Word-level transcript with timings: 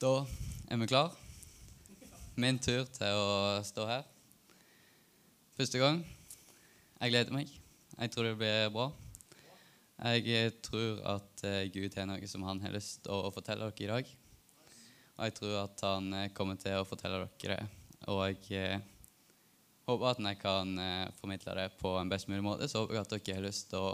Da 0.00 0.22
er 0.72 0.78
vi 0.80 0.86
klar. 0.88 1.10
Min 2.40 2.56
tur 2.56 2.86
til 2.88 3.18
å 3.20 3.58
stå 3.68 3.84
her. 3.84 4.06
Første 5.58 5.76
gang. 5.76 5.98
Jeg 7.02 7.12
gleder 7.12 7.34
meg. 7.34 7.50
Jeg 7.98 8.12
tror 8.14 8.24
det 8.24 8.38
blir 8.40 8.70
bra. 8.72 8.86
Jeg 10.00 10.54
tror 10.64 11.02
at 11.04 11.42
eh, 11.44 11.66
Gud 11.74 11.98
har 12.00 12.06
noe 12.08 12.30
som 12.32 12.46
han 12.48 12.62
har 12.64 12.72
lyst 12.72 13.02
til 13.04 13.12
å 13.12 13.28
fortelle 13.34 13.68
dere 13.68 13.84
i 13.84 13.90
dag. 13.90 14.08
Og 15.18 15.28
jeg 15.28 15.34
tror 15.36 15.58
at 15.66 15.84
han 15.84 16.08
eh, 16.16 16.30
kommer 16.32 16.56
til 16.62 16.78
å 16.78 16.86
fortelle 16.88 17.18
dere 17.42 17.58
det. 17.58 17.98
Og 18.08 18.22
jeg 18.24 18.56
eh, 18.56 18.86
håper 19.84 20.14
at 20.14 20.22
jeg 20.30 20.38
kan 20.40 20.72
eh, 20.80 21.10
formidle 21.18 21.58
det 21.58 21.66
på 21.82 21.92
en 22.00 22.14
best 22.14 22.30
mulig 22.32 22.46
måte. 22.46 22.70
Så 22.72 22.86
håper 22.86 22.96
jeg 22.96 23.04
at 23.04 23.12
dere 23.18 23.36
har 23.36 23.44
lyst 23.50 23.68
til 23.74 23.84
å 23.84 23.92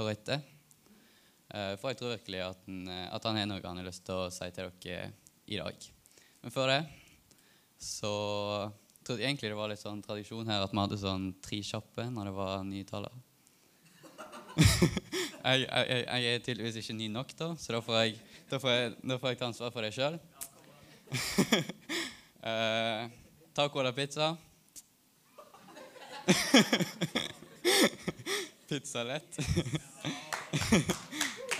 høre 0.00 0.16
etter. 0.16 0.42
Eh, 1.54 1.76
For 1.78 1.94
jeg 1.94 2.02
tror 2.02 2.16
virkelig 2.16 2.42
at 2.48 2.66
han, 2.66 2.82
eh, 2.96 3.06
at 3.14 3.30
han 3.30 3.40
har 3.44 3.48
noe 3.52 3.62
han 3.62 3.78
har 3.84 3.88
lyst 3.92 4.02
til 4.10 4.24
å 4.24 4.26
si 4.34 4.50
til 4.50 4.74
dere 4.82 5.06
i 5.46 5.60
dag. 5.60 5.88
Men 6.42 6.54
før 6.54 6.72
det 6.72 6.80
så 7.78 8.10
trodde 9.04 9.22
jeg 9.22 9.30
egentlig 9.30 9.52
det 9.52 9.58
var 9.58 9.70
litt 9.70 9.82
sånn 9.82 10.02
tradisjon 10.02 10.48
her 10.50 10.64
at 10.64 10.72
vi 10.72 10.80
hadde 10.80 10.98
sånn 10.98 11.28
tre 11.44 11.60
kjappe 11.62 12.08
når 12.10 12.30
det 12.30 12.34
var 12.36 12.64
nye 12.66 12.86
taler. 12.88 13.12
jeg, 14.56 15.66
jeg, 15.66 16.00
jeg 16.00 16.32
er 16.32 16.42
tydeligvis 16.42 16.80
ikke 16.80 16.96
ny 16.96 17.08
nok, 17.12 17.34
da, 17.38 17.50
så 17.60 17.76
da 17.76 17.82
får 17.84 17.98
jeg, 18.00 18.16
da 18.50 18.60
får 18.62 18.72
jeg, 18.72 18.94
da 19.12 19.18
får 19.20 19.32
jeg 19.32 19.40
ta 19.40 19.48
ansvar 19.50 19.74
for 19.74 19.86
det 19.86 19.92
sjøl. 19.94 20.16
uh, 22.42 23.02
taco 23.56 23.82
eller 23.82 23.94
pizza? 23.96 24.32
pizza 28.70 29.04
lett. 29.06 29.32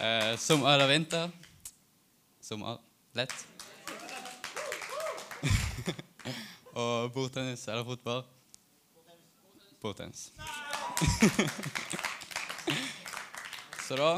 uh, 0.01 0.33
sommer 0.41 0.73
eller 0.73 0.89
vinter? 0.91 1.31
Sommer 2.43 2.81
lett. 3.15 3.56
Og 6.77 7.13
bordtennis 7.15 7.63
eller 7.73 7.85
fotball? 7.89 8.19
Bordtennis. 9.81 10.27
Så 13.87 13.97
da 13.97 14.11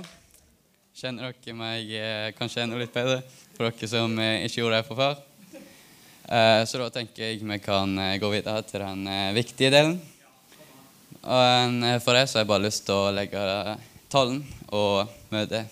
kjenner 0.97 1.31
dere 1.31 1.55
meg 1.55 1.93
eh, 1.95 2.31
kanskje 2.35 2.65
enda 2.65 2.81
litt 2.81 2.95
bedre 2.95 3.21
for 3.55 3.69
dere 3.69 3.91
som 3.91 4.17
eh, 4.19 4.47
ikke 4.49 4.63
gjorde 4.63 4.81
det 4.81 4.87
fra 4.89 4.97
før. 4.99 5.21
Eh, 6.35 6.63
så 6.67 6.81
da 6.83 6.89
tenker 6.97 7.29
jeg 7.29 7.45
vi 7.47 7.61
kan 7.63 7.95
gå 8.19 8.33
videre 8.33 8.65
til 8.67 8.83
den 8.83 9.07
viktige 9.39 9.71
delen. 9.77 9.95
Og 11.23 12.03
for 12.03 12.17
det 12.17 12.27
så 12.27 12.41
har 12.41 12.43
jeg 12.43 12.51
bare 12.57 12.65
lyst 12.65 12.87
til 12.89 12.97
å 12.97 13.15
legge 13.15 13.45
tallen 14.11 14.43
og 14.75 15.15
møte, 15.31 15.63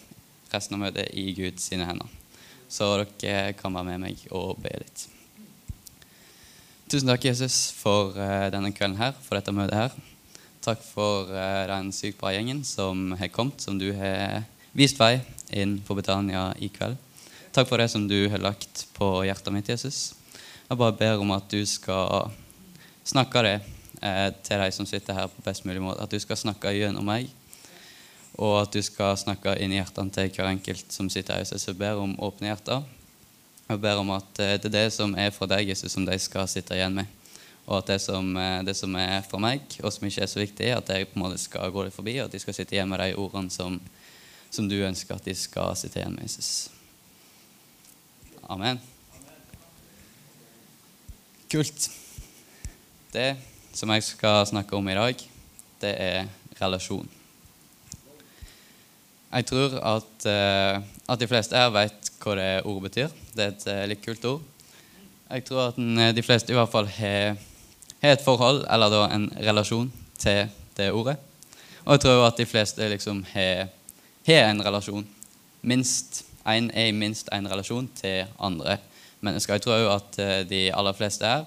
resten 0.54 0.78
av 0.78 0.86
møtet 0.86 1.10
i 1.18 1.32
Guds 1.34 1.66
sine 1.66 1.88
hender. 1.88 2.14
Så 2.68 2.92
dere 3.18 3.56
kan 3.58 3.74
være 3.74 3.90
med 3.90 4.06
meg 4.06 4.26
og 4.30 4.58
be 4.62 4.76
litt. 4.84 5.08
Tusen 6.86 7.08
takk, 7.10 7.24
Jesus, 7.26 7.72
for 7.74 8.14
eh, 8.14 8.44
denne 8.54 8.70
kvelden 8.70 9.00
her, 9.00 9.16
for 9.24 9.34
dette 9.34 9.50
møtet 9.50 9.74
her. 9.74 9.94
Takk 10.62 10.84
for 10.86 11.32
eh, 11.34 11.64
den 11.66 11.88
sykt 11.90 12.20
bra 12.20 12.30
gjengen 12.30 12.60
som 12.62 13.10
har 13.18 13.32
kommet, 13.34 13.58
som 13.58 13.74
du 13.74 13.88
har 13.98 14.44
vist 14.70 15.00
vei 15.00 15.16
inn 15.50 15.80
på 15.82 15.96
Betania 15.98 16.52
i 16.62 16.68
kveld. 16.70 16.94
Takk 17.50 17.66
for 17.66 17.82
det 17.82 17.88
som 17.90 18.04
du 18.06 18.28
har 18.30 18.38
lagt 18.38 18.84
på 18.94 19.08
hjertet 19.26 19.50
mitt, 19.50 19.66
Jesus. 19.66 20.14
Jeg 20.68 20.78
bare 20.78 20.94
ber 20.94 21.24
om 21.24 21.34
at 21.34 21.50
du 21.50 21.58
skal 21.66 22.30
snakke 23.02 23.42
det 23.42 23.56
eh, 23.98 24.30
til 24.46 24.62
de 24.62 24.70
som 24.78 24.86
sitter 24.86 25.18
her 25.18 25.26
på 25.26 25.42
best 25.42 25.66
mulig 25.66 25.82
måte. 25.82 26.06
At 26.06 26.14
du 26.14 26.22
skal 26.22 26.38
snakke 26.38 26.70
gjennom 26.70 27.10
meg, 27.10 27.32
og 28.38 28.60
at 28.60 28.78
du 28.78 28.78
skal 28.86 29.18
snakke 29.18 29.58
inn 29.58 29.74
i 29.74 29.82
hjertene 29.82 30.14
til 30.14 30.30
hver 30.30 30.54
enkelt 30.54 30.94
som 30.94 31.10
sitter 31.10 31.34
her. 31.34 31.42
Jesus, 31.42 31.66
jeg 31.66 31.82
ber 31.82 31.98
om 31.98 32.14
åpne 32.22 32.52
hjerter. 32.52 32.86
Jeg 33.66 33.80
ber 33.82 33.98
om 33.98 34.12
at 34.14 34.38
eh, 34.38 34.54
det 34.62 34.68
er 34.70 34.74
det 34.76 34.88
som 34.94 35.14
er 35.18 35.32
fra 35.34 35.48
deg, 35.50 35.72
Jesus, 35.72 35.90
som 35.96 36.04
de 36.06 36.14
skal 36.22 36.46
sitte 36.50 36.76
igjen 36.76 36.94
med. 37.00 37.10
Og 37.66 37.80
at 37.80 37.88
det 37.90 37.98
som, 38.04 38.28
eh, 38.38 38.62
det 38.62 38.76
som 38.78 38.94
er 39.00 39.24
fra 39.26 39.40
meg, 39.42 39.64
og 39.82 39.90
som 39.90 40.06
ikke 40.06 40.22
er 40.22 40.30
så 40.30 40.38
viktig, 40.38 40.68
at 40.70 40.92
jeg 40.94 41.08
på 41.10 41.18
en 41.18 41.24
måte 41.24 41.40
skal 41.42 41.72
gå 41.74 41.82
det 41.88 41.94
forbi, 41.94 42.14
og 42.20 42.28
at 42.28 42.36
de 42.36 42.42
skal 42.42 42.54
sitte 42.54 42.76
igjen 42.76 42.92
med 42.92 43.02
de 43.02 43.16
ordene 43.18 43.50
som, 43.50 43.80
som 44.54 44.70
du 44.70 44.76
ønsker 44.86 45.18
at 45.18 45.26
de 45.26 45.34
skal 45.34 45.74
sitte 45.78 45.98
igjen 45.98 46.14
med, 46.14 46.28
Jesus. 46.28 46.70
Amen. 48.46 48.78
Kult. 51.50 51.90
Det 53.10 53.32
som 53.74 53.90
jeg 53.90 54.06
skal 54.06 54.46
snakke 54.46 54.78
om 54.78 54.88
i 54.88 54.94
dag, 54.94 55.28
det 55.82 55.94
er 56.06 56.28
relasjon. 56.60 57.08
Jeg 59.32 59.46
tror 59.50 59.74
at, 59.82 60.26
eh, 60.30 60.84
at 61.10 61.20
de 61.20 61.28
fleste 61.28 61.58
her 61.58 61.74
vet 61.74 62.12
hva 62.26 62.34
det 62.38 62.66
ordet 62.66 62.88
betyr. 62.88 63.14
Det 63.34 63.44
er 63.44 63.52
et 63.52 63.66
eh, 63.70 63.84
litt 63.92 64.02
kult 64.02 64.24
ord. 64.26 64.42
Jeg 65.30 65.44
tror 65.46 65.68
at 65.68 65.78
eh, 65.78 66.12
de 66.16 66.24
fleste 66.26 66.52
i 66.52 66.56
hvert 66.56 66.72
fall 66.72 66.88
har, 66.98 67.38
et 68.06 68.22
forhold, 68.22 68.64
eller 68.70 68.92
da 68.92 69.06
en 69.14 69.28
relasjon, 69.48 69.90
til 70.18 70.46
det 70.76 70.90
ordet. 70.94 71.16
Og 71.84 71.94
jeg 71.94 72.02
tror 72.02 72.26
at 72.26 72.38
de 72.40 72.48
fleste 72.48 72.88
liksom 72.90 73.22
har, 73.32 73.68
har 74.26 74.48
en 74.50 74.62
relasjon. 74.64 75.06
Minst 75.66 76.24
en 76.46 76.70
er 76.70 76.90
i 76.90 76.94
minst 76.94 77.28
en 77.34 77.48
relasjon 77.50 77.88
til 77.98 78.30
andre 78.38 78.78
mennesker. 79.20 79.58
Jeg 79.58 79.66
tror 79.66 79.90
at 79.94 80.18
eh, 80.22 80.40
de 80.48 80.62
aller 80.74 80.96
fleste 80.98 81.26
her 81.26 81.46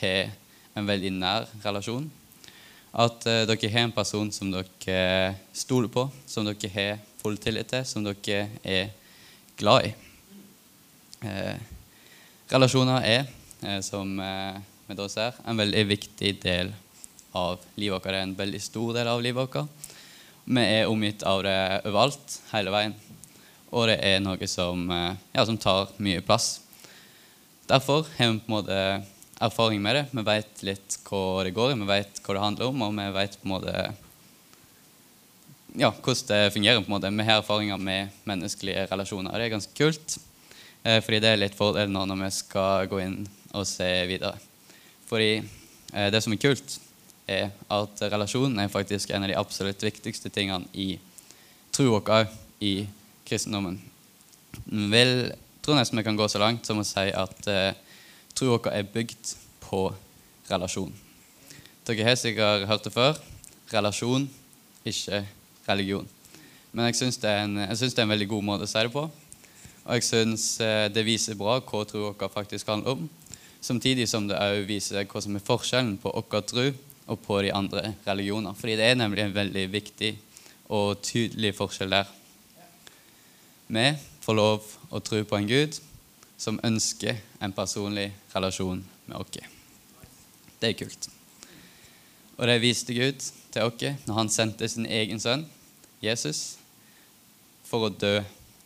har 0.00 0.32
en 0.76 0.88
veldig 0.88 1.12
nær 1.16 1.48
relasjon. 1.64 2.08
At 2.96 3.26
dere 3.26 3.68
har 3.72 3.84
en 3.84 3.92
person 3.92 4.30
som 4.32 4.48
dere 4.52 5.34
stoler 5.52 5.90
på, 5.92 6.06
som 6.28 6.46
dere 6.48 6.72
har 6.72 7.02
full 7.20 7.36
tillit 7.40 7.68
til, 7.68 7.84
som 7.84 8.04
dere 8.04 8.46
er 8.64 8.92
glad 9.60 9.90
i. 9.90 10.05
Eh, 11.26 11.58
relasjoner 12.52 13.02
er, 13.04 13.26
eh, 13.62 13.80
som 13.82 14.18
eh, 14.20 14.58
vi 14.86 14.94
da 14.98 15.08
ser, 15.10 15.34
en 15.46 15.58
veldig 15.58 15.82
viktig 15.88 16.36
del 16.42 16.70
av 17.34 17.58
livet 17.74 17.96
vårt. 17.96 18.06
Det 18.06 18.20
er 18.20 18.26
en 18.28 18.36
veldig 18.38 18.62
stor 18.62 18.94
del 18.94 19.10
av 19.10 19.22
livet 19.24 19.42
vårt. 19.42 19.68
Vi 20.46 20.62
er 20.62 20.90
omgitt 20.90 21.24
av 21.26 21.42
det 21.42 21.58
overalt, 21.82 22.38
hele 22.52 22.74
veien. 22.74 22.94
Og 23.74 23.88
det 23.90 23.98
er 24.06 24.22
noe 24.22 24.48
som, 24.48 24.86
eh, 24.90 25.18
ja, 25.34 25.44
som 25.44 25.58
tar 25.58 25.90
mye 25.98 26.22
plass. 26.22 26.60
Derfor 27.66 28.06
har 28.18 28.32
vi 28.32 28.38
på 28.38 28.46
en 28.46 28.54
måte 28.54 28.80
erfaring 29.40 29.82
med 29.82 29.96
det. 29.96 30.06
Vi 30.12 30.22
vet 30.22 30.62
litt 30.62 30.98
hva 31.08 31.42
det 31.44 31.54
går 31.56 31.72
i, 31.72 31.80
vi 31.80 31.90
vet 31.90 32.22
hva 32.22 32.34
det 32.36 32.44
handler 32.44 32.70
om, 32.70 32.82
og 32.86 32.94
vi 32.94 33.10
vet 33.18 33.40
på 33.40 33.48
en 33.48 33.56
måte 33.56 33.74
ja, 35.76 35.90
hvordan 35.90 36.28
det 36.30 36.52
fungerer. 36.54 36.80
på 36.80 36.86
en 36.86 36.94
måte. 36.94 37.10
Vi 37.10 37.26
har 37.26 37.42
erfaringer 37.42 37.76
med 37.76 38.08
menneskelige 38.24 38.86
relasjoner. 38.86 39.30
og 39.32 39.36
Det 39.36 39.44
er 39.44 39.56
ganske 39.58 39.74
kult, 39.74 40.18
eh, 40.18 40.22
fordi 41.02 41.20
det 41.22 41.32
er 41.32 41.40
litt 41.40 41.56
fordel 41.58 41.90
nå 41.90 42.04
når 42.06 42.20
vi 42.24 42.32
skal 42.36 42.90
gå 42.90 43.00
inn 43.02 43.20
og 43.56 43.66
se 43.68 43.88
videre. 44.08 44.36
Fordi 45.08 45.30
eh, 45.38 46.08
det 46.12 46.22
som 46.22 46.34
er 46.34 46.42
kult, 46.42 46.78
er 47.26 47.50
at 47.74 48.02
relasjonen 48.12 48.60
er 48.62 48.70
faktisk 48.70 49.10
en 49.10 49.26
av 49.26 49.32
de 49.32 49.38
absolutt 49.38 49.82
viktigste 49.82 50.30
tingene 50.30 50.68
i 50.78 50.94
troa 51.74 51.98
vår 51.98 52.30
i 52.62 52.74
kristendommen. 53.26 53.80
Jeg 54.56 54.92
vil 54.92 55.16
tror 55.66 55.80
nesten 55.80 55.98
vi 55.98 56.06
kan 56.06 56.16
gå 56.18 56.28
så 56.30 56.38
langt 56.38 56.66
som 56.66 56.78
å 56.78 56.86
si 56.86 57.08
at 57.10 57.48
eh, 57.50 57.74
troa 58.38 58.60
vår 58.60 58.70
er 58.76 58.90
bygd 58.92 59.34
på 59.66 59.88
relasjon. 60.50 60.92
Dere 61.86 62.06
har 62.06 62.18
sikkert 62.18 62.68
hørt 62.70 62.86
det 62.86 62.94
før. 62.94 63.18
Relasjon, 63.72 64.28
ikke 64.86 65.24
religion. 65.66 66.06
Men 66.70 66.88
jeg 66.88 67.00
syns 67.00 67.18
det, 67.18 67.30
jeg 67.32 67.78
det 67.80 67.98
er 67.98 68.04
en 68.04 68.14
veldig 68.14 68.28
god 68.30 68.46
måte 68.46 68.66
å 68.66 68.70
si 68.70 68.82
det 68.86 68.92
på. 68.94 69.08
Og 69.86 70.00
jeg 70.00 70.06
syns 70.08 70.44
eh, 70.64 70.88
det 70.90 71.06
viser 71.06 71.38
bra 71.38 71.60
hva 71.60 71.84
troa 71.86 72.10
vår 72.18 72.32
faktisk 72.32 72.66
handler 72.72 72.96
om. 72.96 73.06
Samtidig 73.62 74.08
som 74.10 74.26
det 74.26 74.38
òg 74.38 74.64
viser 74.66 75.06
hva 75.06 75.22
som 75.22 75.38
er 75.38 75.44
forskjellen 75.46 75.96
på 76.02 76.10
vår 76.10 76.42
tro 76.50 76.66
og 77.06 77.20
på 77.22 77.38
de 77.46 77.52
andre 77.54 77.92
religioner. 78.06 78.54
Fordi 78.58 78.74
det 78.78 78.88
er 78.90 78.98
nemlig 78.98 79.22
en 79.22 79.36
veldig 79.36 79.66
viktig 79.70 80.12
og 80.74 80.98
tydelig 81.06 81.54
forskjell 81.54 81.94
der. 81.94 82.10
Vi 83.66 83.86
får 84.22 84.38
lov 84.38 84.66
å 84.90 85.02
tro 85.02 85.22
på 85.22 85.38
en 85.38 85.46
Gud 85.46 85.78
som 86.36 86.58
ønsker 86.66 87.20
en 87.42 87.54
personlig 87.54 88.10
relasjon 88.34 88.82
med 89.06 89.16
oss. 89.22 89.38
Det 90.58 90.72
er 90.72 90.78
kult. 90.78 91.08
Og 92.36 92.46
det 92.50 92.58
viste 92.60 92.94
Gud 92.94 93.22
til 93.54 93.62
oss 93.62 94.06
når 94.06 94.18
han 94.18 94.32
sendte 94.32 94.68
sin 94.68 94.86
egen 94.86 95.22
sønn, 95.22 95.46
Jesus, 96.02 96.58
for 97.64 97.86
å 97.86 97.94
dø 97.94 98.18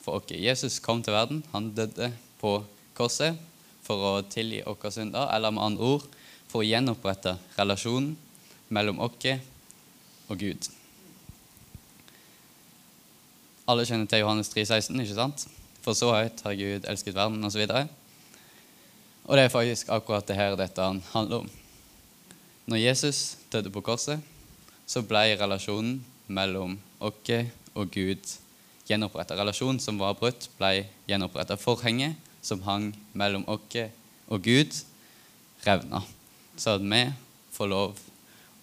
for 0.05 0.21
oss. 0.21 0.33
Jesus 0.33 0.81
kom 0.83 1.03
til 1.03 1.15
verden. 1.15 1.45
Han 1.53 1.71
døde 1.77 2.13
på 2.41 2.59
korset 2.97 3.39
for 3.85 4.03
å 4.07 4.13
tilgi 4.31 4.63
våre 4.67 4.93
synder, 4.95 5.29
eller 5.35 5.55
med 5.55 5.65
andre 5.65 5.95
ord 5.97 6.09
for 6.51 6.63
å 6.63 6.67
gjenopprette 6.67 7.37
relasjonen 7.59 8.17
mellom 8.71 9.01
oss 9.03 9.31
og 10.31 10.39
Gud. 10.39 10.69
Alle 13.71 13.87
kjenner 13.87 14.09
til 14.11 14.25
Johannes 14.25 14.51
3,16, 14.51 14.99
ikke 15.03 15.19
sant? 15.19 15.47
For 15.81 15.97
så 15.97 16.11
høyt 16.13 16.43
har 16.45 16.59
Gud 16.59 16.87
elsket 16.91 17.17
verden, 17.17 17.45
osv. 17.47 17.63
Og 19.27 19.37
det 19.37 19.45
er 19.45 19.53
faktisk 19.53 19.91
akkurat 19.95 20.27
det 20.27 20.39
her 20.39 20.57
dette 20.59 20.87
handler 21.13 21.45
om. 21.45 21.51
Når 22.71 22.83
Jesus 22.83 23.37
døde 23.53 23.71
på 23.71 23.83
korset, 23.83 24.21
så 24.87 25.03
ble 25.07 25.37
relasjonen 25.39 26.01
mellom 26.27 26.79
oss 26.99 27.31
og 27.75 27.93
Gud 27.95 28.33
gjenoppretta. 28.91 29.39
Relasjonen 29.39 29.81
som 29.83 29.99
var 30.01 30.19
brutt, 30.19 30.49
ble 30.59 30.85
gjenoppretta. 31.09 31.59
Forhenget 31.61 32.19
som 32.43 32.63
hang 32.67 32.91
mellom 33.13 33.47
oss 33.49 33.79
og 34.31 34.43
Gud, 34.47 34.75
revna. 35.67 36.03
Så 36.57 36.77
at 36.77 36.85
vi 36.85 37.03
får 37.55 37.71
lov 37.71 37.99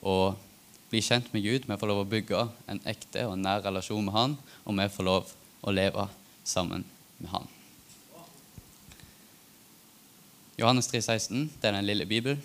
å 0.01 0.15
bli 0.87 1.01
kjent 1.03 1.27
med 1.33 1.43
Gud, 1.43 1.67
vi 1.67 1.77
får 1.79 1.91
lov 1.91 2.05
å 2.05 2.09
bygge 2.09 2.45
en 2.71 2.79
ekte 2.87 3.25
og 3.27 3.35
nær 3.41 3.65
relasjon 3.65 4.05
med 4.05 4.15
Han, 4.15 4.37
og 4.63 4.79
vi 4.79 4.87
får 4.95 5.07
lov 5.07 5.33
å 5.67 5.73
leve 5.75 6.07
sammen 6.47 6.85
med 7.19 7.31
Han. 7.33 7.47
Johannes 10.57 10.87
3, 10.89 11.03
16, 11.03 11.49
det 11.59 11.69
er 11.69 11.75
den 11.75 11.85
lille 11.85 12.07
Bibelen. 12.09 12.39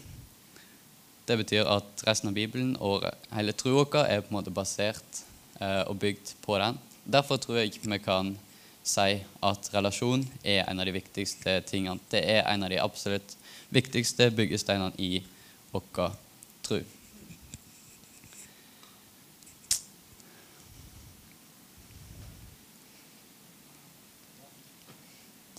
Det 1.25 1.39
betyr 1.39 1.69
at 1.71 2.03
resten 2.05 2.33
av 2.33 2.35
Bibelen 2.35 2.75
og 2.83 3.07
hele 3.33 3.55
troa 3.55 3.87
vår 3.87 4.09
er 4.11 4.25
på 4.25 4.33
en 4.33 4.37
måte 4.41 4.53
basert 4.53 5.23
eh, 5.63 5.87
og 5.87 6.01
bygd 6.03 6.35
på 6.43 6.59
den. 6.61 6.81
Derfor 7.05 7.37
tror 7.37 7.59
jeg 7.59 7.79
vi 7.83 7.99
kan 7.99 8.37
si 8.83 9.23
at 9.43 9.71
relasjon 9.75 10.25
er 10.45 10.65
en 10.67 10.81
av 10.81 10.87
de 10.87 10.95
viktigste 10.95 11.61
tingene. 11.67 12.01
Det 12.11 12.23
er 12.23 12.47
en 12.47 12.63
av 12.63 12.71
de 12.71 12.81
absolutt 12.83 13.37
viktigste 13.71 14.31
byggesteinene 14.31 14.95
i 14.99 15.23
vår 15.73 16.13
tro. 16.63 16.83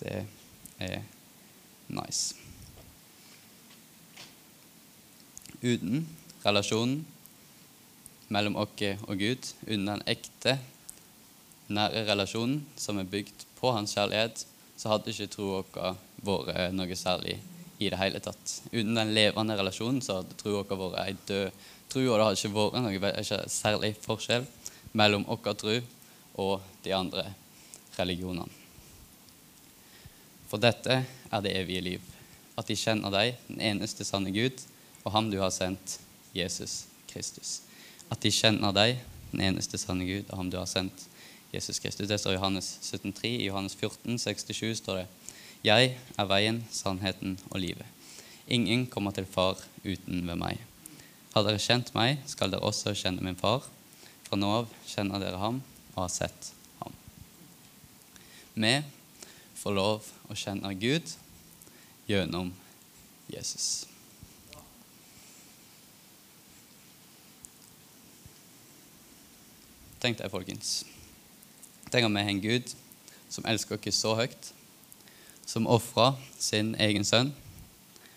Det 0.04 0.24
er 0.80 1.02
nice. 1.88 2.44
uten 5.64 6.04
relasjonen 6.44 7.00
mellom 8.28 8.56
oss 8.60 8.82
og 9.08 9.18
Gud, 9.20 9.48
uten 9.64 9.88
den 9.88 10.02
ekte, 10.10 10.58
nære 11.68 12.04
relasjonen 12.08 12.62
som 12.76 12.98
er 13.00 13.08
bygd 13.08 13.46
på 13.58 13.72
Hans 13.72 13.94
kjærlighet, 13.96 14.44
så 14.76 14.90
hadde 14.92 15.12
ikke 15.12 15.30
troa 15.32 15.94
vår 16.24 16.48
vært 16.48 16.74
noe 16.76 16.96
særlig 16.98 17.38
i 17.78 17.90
det 17.90 17.98
hele 17.98 18.20
tatt. 18.22 18.58
Uten 18.72 18.94
den 18.96 19.14
levende 19.16 19.56
relasjonen 19.58 20.02
så 20.04 20.20
hadde 20.20 20.36
troa 20.40 20.64
vår 20.68 20.96
vært 20.96 21.06
ei 21.06 21.16
død 21.28 21.62
tro, 21.92 22.02
og 22.02 22.18
det 22.18 22.26
hadde 22.26 22.40
ikke 22.40 23.04
vært 23.06 23.22
noe 23.30 23.40
særlig 23.52 23.94
forskjell 24.04 24.46
mellom 24.92 25.26
vår 25.28 25.56
tro 25.60 25.78
og 26.42 26.60
de 26.84 26.94
andre 26.96 27.28
religionene. 27.98 28.50
For 30.50 30.62
dette 30.62 31.00
er 31.04 31.42
det 31.42 31.54
evige 31.58 31.82
liv, 31.82 32.02
at 32.54 32.68
de 32.68 32.76
kjenner 32.78 33.10
deg, 33.10 33.38
den 33.48 33.62
eneste 33.72 34.04
sanne 34.06 34.30
Gud, 34.34 34.60
og 35.02 35.12
ham 35.14 35.30
du 35.32 35.40
har 35.40 35.50
sendt, 35.50 35.98
Jesus 36.34 36.84
Kristus. 37.10 37.60
At 38.10 38.22
de 38.22 38.30
kjenner 38.30 38.74
deg, 38.74 39.00
den 39.32 39.42
eneste 39.48 39.80
sanne 39.80 40.06
Gud, 40.06 40.28
og 40.28 40.38
ham 40.38 40.52
du 40.52 40.58
har 40.60 40.68
sendt, 40.70 41.08
Jesus 41.54 41.78
Kristus. 41.78 42.08
Det 42.10 42.18
står 42.18 42.34
i 42.34 42.38
Johannes 42.38 42.68
17,3. 42.82 43.26
I 43.38 43.46
Johannes 43.46 43.74
14, 43.78 44.18
67 44.18 44.78
står 44.82 45.02
det 45.02 45.06
Jeg 45.64 45.96
er 46.18 46.28
veien, 46.28 46.64
sannheten 46.74 47.38
og 47.50 47.60
livet. 47.62 47.86
Ingen 48.46 48.86
kommer 48.86 49.14
til 49.14 49.26
Far 49.26 49.62
uten 49.84 50.26
ved 50.26 50.36
meg. 50.36 50.60
Har 51.34 51.46
dere 51.46 51.58
kjent 51.58 51.94
meg, 51.96 52.20
skal 52.30 52.52
dere 52.52 52.62
også 52.62 52.92
kjenne 52.94 53.24
min 53.24 53.38
far. 53.38 53.64
Fra 54.26 54.38
nå 54.38 54.50
av 54.60 54.68
kjenner 54.86 55.22
dere 55.22 55.40
ham 55.40 55.62
og 55.94 56.04
har 56.04 56.12
sett 56.12 56.50
ham. 56.82 56.94
Vi 58.54 58.76
får 59.58 59.74
lov 59.74 60.12
å 60.30 60.38
kjenne 60.38 60.70
Gud 60.78 61.16
gjennom 62.06 62.52
Jesus. 63.32 63.88
Tenk 70.04 70.20
deg, 70.20 70.30
folkens. 70.30 70.82
Tenk 71.94 72.08
at 72.08 72.10
vi 72.10 72.22
har 72.26 72.32
en 72.32 72.40
Gud 72.42 72.70
som 73.30 73.44
elsker 73.46 73.78
oss 73.78 73.98
så 74.02 74.16
høyt, 74.18 74.48
som 75.46 75.68
ofra 75.70 76.16
sin 76.42 76.72
egen 76.82 77.04
sønn 77.06 77.30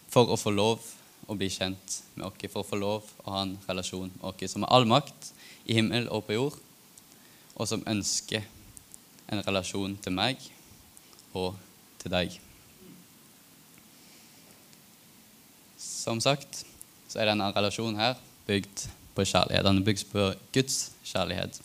for 0.09 0.31
å 0.33 0.37
få 0.39 0.49
lov 0.49 0.81
å 1.29 1.35
bli 1.37 1.45
kjent 1.53 1.99
med 2.15 2.25
oss, 2.25 2.47
for 2.49 2.63
å 2.63 2.65
få 2.65 2.79
lov 2.81 3.11
å 3.21 3.35
ha 3.35 3.43
en 3.45 3.53
relasjon 3.67 4.09
med 4.15 4.25
oss, 4.25 4.49
som 4.49 4.65
har 4.65 4.73
all 4.73 4.89
makt 4.89 5.29
i 5.69 5.77
himmel 5.77 6.09
og 6.09 6.25
på 6.25 6.39
jord, 6.39 6.57
og 7.53 7.69
som 7.69 7.85
ønsker 7.85 8.49
en 9.29 9.43
relasjon 9.45 9.93
til 10.01 10.17
meg 10.17 10.41
og 11.37 11.53
til 12.01 12.15
deg. 12.17 12.41
Som 15.77 16.17
sagt 16.17 16.63
så 17.05 17.21
er 17.21 17.29
denne 17.29 17.53
relasjonen 17.53 18.01
her 18.01 18.17
bygd 18.49 18.87
på 19.13 19.21
kjærlighet. 19.21 19.69
Den 19.69 19.83
er 19.83 19.89
bygd 19.91 20.09
på 20.09 20.31
Guds 20.57 20.81
kjærlighet. 21.05 21.61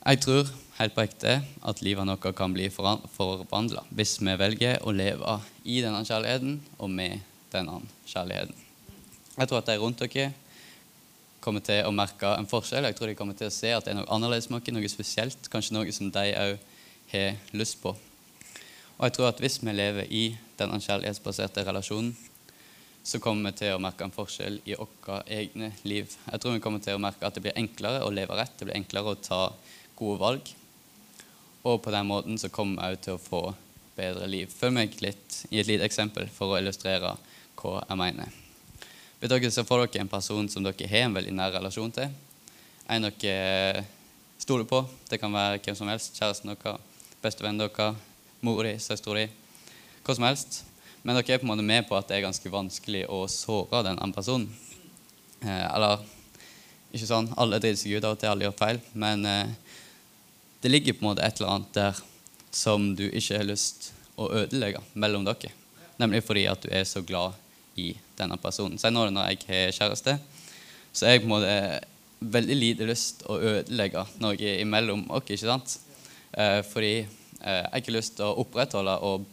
Jeg 0.00 0.22
tror 0.24 0.46
helt 0.78 0.94
på 0.96 1.02
ekte 1.04 1.32
at 1.68 1.80
livet 1.84 2.08
vårt 2.08 2.32
kan 2.32 2.54
bli 2.56 2.70
forvandla 2.72 3.82
hvis 3.92 4.14
vi 4.22 4.32
velger 4.40 4.78
å 4.80 4.94
leve 4.96 5.34
i 5.68 5.82
denne 5.84 6.00
kjærligheten 6.08 6.54
og 6.78 6.88
med 6.88 7.20
denne 7.52 7.74
kjærligheten. 8.08 8.54
Jeg 9.36 9.50
tror 9.50 9.58
at 9.58 9.68
de 9.68 9.76
rundt 9.76 10.00
dere 10.00 10.30
kommer 11.44 11.60
til 11.60 11.84
å 11.84 11.92
merke 11.92 12.32
en 12.32 12.48
forskjell. 12.48 12.88
Jeg 12.88 12.96
tror 12.96 13.10
de 13.10 13.16
kommer 13.18 13.36
til 13.36 13.50
å 13.50 13.52
se 13.52 13.74
at 13.76 13.84
det 13.84 13.92
er 13.92 13.98
noe 13.98 14.08
annerledes 14.08 14.48
med 14.48 14.70
noe 14.72 14.88
spesielt, 14.88 15.50
kanskje 15.52 15.76
noe 15.76 15.92
som 15.92 16.08
de 16.14 16.32
òg 16.46 16.56
har 17.12 17.36
lyst 17.52 17.82
på. 17.82 17.92
Og 17.92 19.04
jeg 19.04 19.14
tror 19.16 19.28
at 19.28 19.40
hvis 19.44 19.58
vi 19.60 19.74
lever 19.76 20.08
i 20.08 20.22
denne 20.56 20.80
kjærlighetsbaserte 20.80 21.66
relasjonen, 21.68 22.14
så 23.04 23.20
kommer 23.20 23.50
vi 23.50 23.60
til 23.60 23.76
å 23.76 23.80
merke 23.80 24.04
en 24.04 24.16
forskjell 24.16 24.62
i 24.64 24.76
våre 24.76 25.20
egne 25.28 25.74
liv. 25.84 26.08
Jeg 26.08 26.40
tror 26.40 26.56
vi 26.56 26.64
kommer 26.64 26.80
til 26.84 26.96
å 26.96 27.02
merke 27.04 27.28
at 27.28 27.36
det 27.36 27.44
blir 27.44 27.60
enklere 27.60 28.00
å 28.04 28.12
leve 28.12 28.36
rett, 28.36 28.56
det 28.56 28.68
blir 28.68 28.80
enklere 28.80 29.12
å 29.12 29.20
ta 29.20 29.40
gode 30.00 30.20
valg. 30.20 30.52
Og 31.62 31.82
på 31.84 31.92
den 31.92 32.08
måten 32.08 32.38
så 32.40 32.48
kommer 32.52 32.90
jeg 32.90 33.02
til 33.04 33.16
å 33.18 33.22
få 33.22 33.42
bedre 33.96 34.28
liv. 34.30 34.48
Følg 34.48 34.76
meg 34.76 34.96
litt 35.04 35.42
i 35.50 35.60
et 35.60 35.68
lite 35.68 35.84
eksempel 35.84 36.28
for 36.32 36.54
å 36.54 36.60
illustrere 36.60 37.14
hva 37.60 37.74
jeg 37.84 38.00
mener. 38.00 38.36
Vet 39.20 39.32
dere, 39.34 39.52
så 39.52 39.66
får 39.68 39.84
dere 39.84 40.06
en 40.06 40.12
person 40.12 40.48
som 40.48 40.64
dere 40.64 40.88
har 40.88 41.06
en 41.06 41.16
veldig 41.18 41.34
nær 41.36 41.52
relasjon 41.58 41.92
til. 41.92 42.12
En 42.88 43.04
dere 43.04 43.84
stoler 44.40 44.64
på. 44.64 44.80
Det 45.10 45.20
kan 45.20 45.32
være 45.34 45.60
hvem 45.60 45.76
som 45.76 45.90
helst. 45.92 46.16
Kjæresten 46.16 46.54
deres, 46.54 46.80
bestevennen 47.20 47.60
deres, 47.60 48.00
mora 48.40 48.70
di, 48.70 48.78
søstera 48.80 49.20
di. 49.20 49.28
Hva 50.06 50.16
som 50.16 50.24
helst. 50.24 50.62
Men 51.02 51.16
dere 51.16 51.36
er 51.36 51.42
på 51.42 51.48
en 51.48 51.52
måte 51.52 51.66
med 51.66 51.84
på 51.88 51.98
at 51.98 52.08
det 52.08 52.16
er 52.16 52.24
ganske 52.24 52.52
vanskelig 52.52 53.04
å 53.12 53.26
såre 53.28 53.84
den 53.84 54.00
andre 54.00 54.16
personen. 54.16 54.48
Eh, 55.44 55.66
eller 55.68 56.00
ikke 56.90 57.08
sånn. 57.08 57.30
Alle 57.40 57.60
driter 57.60 57.78
seg 57.80 57.98
ut 57.98 58.08
av 58.08 58.16
og 58.16 58.20
til, 58.20 58.32
alle 58.32 58.48
gjør 58.48 58.56
feil. 58.58 58.80
Men 59.04 59.28
eh, 59.28 59.52
det 60.60 60.68
ligger 60.68 60.96
på 60.96 61.04
en 61.04 61.10
måte 61.10 61.24
et 61.24 61.40
eller 61.40 61.54
annet 61.54 61.74
der 61.76 62.00
som 62.50 62.90
du 62.96 63.06
ikke 63.08 63.38
har 63.38 63.48
lyst 63.48 63.92
å 64.20 64.28
ødelegge 64.42 64.82
mellom 64.92 65.24
dere. 65.24 65.52
Nemlig 66.00 66.24
fordi 66.26 66.46
at 66.50 66.62
du 66.64 66.68
er 66.72 66.84
så 66.88 67.02
glad 67.06 67.36
i 67.80 67.92
denne 68.18 68.36
personen. 68.40 68.78
Si 68.80 68.90
nå 68.90 69.06
når 69.08 69.30
jeg 69.30 69.46
har 69.48 69.74
kjæreste, 69.76 70.18
så 70.92 71.06
jeg 71.12 71.22
på 71.22 71.28
en 71.28 71.34
måte 71.36 71.54
veldig 72.20 72.56
lite 72.56 72.88
lyst 72.88 73.22
å 73.30 73.38
ødelegge 73.38 74.04
noe 74.20 74.54
imellom 74.60 75.06
oss. 75.08 75.28
ikke 75.28 75.46
sant? 75.46 75.76
Eh, 76.32 76.60
fordi 76.66 76.94
eh, 77.00 77.64
jeg 77.64 77.86
har 77.86 77.94
lyst 77.94 78.18
til 78.18 78.28
å 78.28 78.36
opprettholde 78.42 78.96
og 79.06 79.24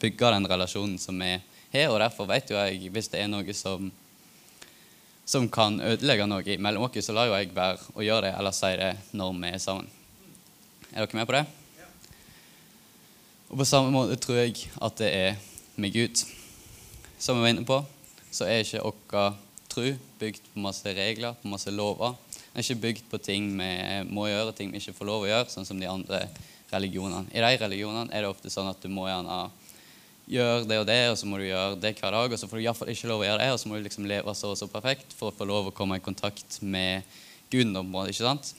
bygge 0.00 0.34
den 0.36 0.50
relasjonen 0.50 0.98
som 1.02 1.18
vi 1.18 1.32
har. 1.34 1.88
Og 1.90 1.98
derfor 2.02 2.30
vet 2.30 2.52
jo 2.52 2.58
jeg, 2.60 2.92
hvis 2.92 3.10
det 3.10 3.24
er 3.24 3.32
noe 3.32 3.56
som, 3.56 3.90
som 5.26 5.48
kan 5.50 5.80
ødelegge 5.80 6.28
noe 6.30 6.58
mellom 6.58 6.86
oss, 6.86 7.00
så 7.04 7.16
lar 7.16 7.30
jo 7.30 7.38
jeg 7.38 7.54
være 7.56 7.96
å 7.96 8.06
gjøre 8.06 8.28
det 8.28 8.36
eller 8.38 8.54
si 8.54 8.76
det 8.78 8.92
når 9.16 9.40
vi 9.40 9.54
er 9.54 9.64
sammen. 9.64 9.96
Er 10.90 11.06
dere 11.06 11.18
med 11.20 11.26
på 11.28 11.34
det? 11.36 11.44
Og 13.50 13.58
på 13.60 13.66
samme 13.66 13.92
måte 13.94 14.16
tror 14.18 14.40
jeg 14.40 14.56
at 14.82 14.98
det 14.98 15.10
er 15.14 15.36
med 15.78 15.94
Gud. 15.94 16.22
Som 17.18 17.38
vi 17.38 17.44
var 17.44 17.52
inne 17.52 17.66
på, 17.66 17.76
så 18.30 18.48
er 18.48 18.64
ikke 18.64 18.82
vår 18.82 19.36
tro 19.70 19.86
bygd 20.18 20.48
på 20.50 20.62
masse 20.64 20.94
regler, 20.96 21.36
på 21.38 21.50
masse 21.52 21.70
lover. 21.70 22.16
Den 22.34 22.58
er 22.58 22.66
ikke 22.66 22.82
bygd 22.82 23.06
på 23.10 23.20
ting 23.22 23.52
vi 23.54 23.70
må 24.10 24.26
gjøre, 24.26 24.54
ting 24.58 24.72
vi 24.74 24.82
ikke 24.82 24.96
får 24.98 25.10
lov 25.12 25.26
å 25.26 25.30
gjøre, 25.30 25.50
sånn 25.52 25.68
som 25.68 25.78
de 25.78 25.86
andre 25.86 26.24
religionene. 26.72 27.30
I 27.30 27.42
de 27.44 27.52
religionene 27.62 28.10
er 28.10 28.24
det 28.24 28.32
ofte 28.32 28.50
sånn 28.50 28.70
at 28.70 28.82
du 28.82 28.90
må 28.90 29.06
gjerne 29.06 29.44
gjøre 30.30 30.66
det 30.70 30.78
og 30.82 30.88
det, 30.90 31.00
og 31.12 31.18
så 31.18 31.30
må 31.30 31.38
du 31.38 31.46
gjøre 31.46 31.78
det 31.82 31.94
hver 31.98 32.16
dag, 32.16 32.34
og 32.34 32.38
så 32.38 32.50
får 32.50 32.58
du 32.58 32.64
iallfall 32.64 32.90
ikke 32.90 33.10
lov 33.10 33.22
å 33.22 33.28
gjøre 33.28 33.44
det, 33.44 33.52
og 33.54 33.62
så 33.62 33.70
må 33.70 33.78
du 33.78 33.86
liksom 33.86 34.10
leve 34.10 34.34
så 34.38 34.50
og 34.50 34.58
så 34.58 34.70
perfekt 34.70 35.14
for 35.18 35.30
å 35.30 35.38
få 35.38 35.46
lov 35.46 35.70
å 35.70 35.74
komme 35.74 35.98
i 35.98 36.02
kontakt 36.02 36.58
med 36.62 37.06
Gud. 37.50 37.70
ikke 37.70 38.18
sant? 38.22 38.54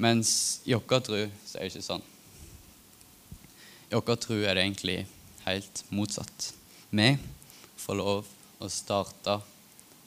Mens 0.00 0.60
i 0.64 0.72
vår 0.72 1.02
tro 1.04 1.18
så 1.44 1.58
er 1.58 1.66
det 1.66 1.74
ikke 1.74 1.84
sånn. 1.84 2.04
I 3.90 3.98
vår 3.98 4.16
tro 4.22 4.38
er 4.38 4.56
det 4.56 4.62
egentlig 4.64 5.02
helt 5.44 5.82
motsatt. 5.92 6.52
Vi 6.88 7.10
får 7.82 7.98
lov 7.98 8.30
å 8.64 8.70
starte 8.72 9.40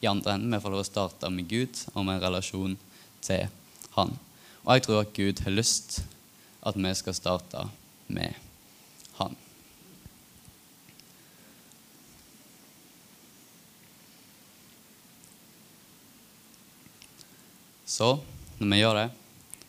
i 0.01 0.09
andre 0.09 0.33
enden. 0.33 0.55
Vi 0.55 0.61
får 0.63 0.73
lov 0.73 0.81
å 0.81 0.87
starte 0.87 1.29
med 1.29 1.45
Gud 1.51 1.85
og 1.93 2.07
med 2.07 2.17
en 2.17 2.25
relasjon 2.25 2.75
til 3.21 3.45
Han. 3.93 4.17
Og 4.63 4.73
jeg 4.73 4.87
tror 4.87 5.01
at 5.03 5.13
Gud 5.13 5.45
har 5.45 5.53
lyst 5.53 6.01
at 6.65 6.79
vi 6.79 6.97
skal 6.97 7.19
starte 7.19 7.67
med 8.09 8.33
Han. 9.21 9.37
Så 17.85 18.15
når 18.57 18.71
vi 18.73 18.79
gjør 18.81 18.97
det 18.97 19.11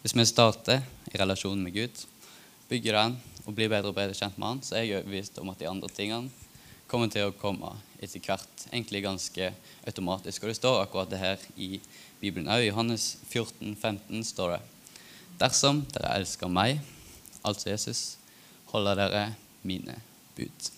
hvis 0.05 0.13
vi 0.13 0.25
starter 0.29 0.83
i 1.09 1.17
relasjonen 1.17 1.63
med 1.65 1.73
Gud, 1.73 2.01
bygger 2.69 2.99
den 2.99 3.15
og 3.47 3.55
blir 3.57 3.71
bedre 3.73 3.89
og 3.89 3.95
bedre 3.97 4.13
kjent 4.13 4.35
med 4.37 4.51
han, 4.51 4.59
så 4.61 4.75
er 4.77 4.83
jeg 4.85 4.99
overbevist 4.99 5.39
om 5.41 5.49
at 5.49 5.63
de 5.63 5.69
andre 5.71 5.89
tingene 5.97 6.29
kommer 6.93 7.09
til 7.09 7.31
å 7.31 7.37
komme 7.41 7.71
etter 8.05 8.21
hvert, 8.21 8.67
egentlig 8.69 9.01
ganske 9.07 9.49
automatisk. 9.89 10.45
Og 10.45 10.53
det 10.53 10.59
står 10.59 10.83
akkurat 10.83 11.09
det 11.09 11.23
her 11.23 11.47
i 11.57 11.79
Bibelen 12.21 12.51
òg. 12.53 12.67
I 12.67 12.69
Johannes 12.69 13.07
14, 13.31 13.73
15 13.81 14.29
står 14.29 14.59
det 14.59 14.61
Dersom 15.41 15.81
dere 15.97 16.13
elsker 16.19 16.53
meg, 16.53 16.85
altså 17.41 17.73
Jesus, 17.73 18.03
holder 18.75 19.01
dere 19.07 19.25
mine 19.65 19.97
bud. 20.37 20.71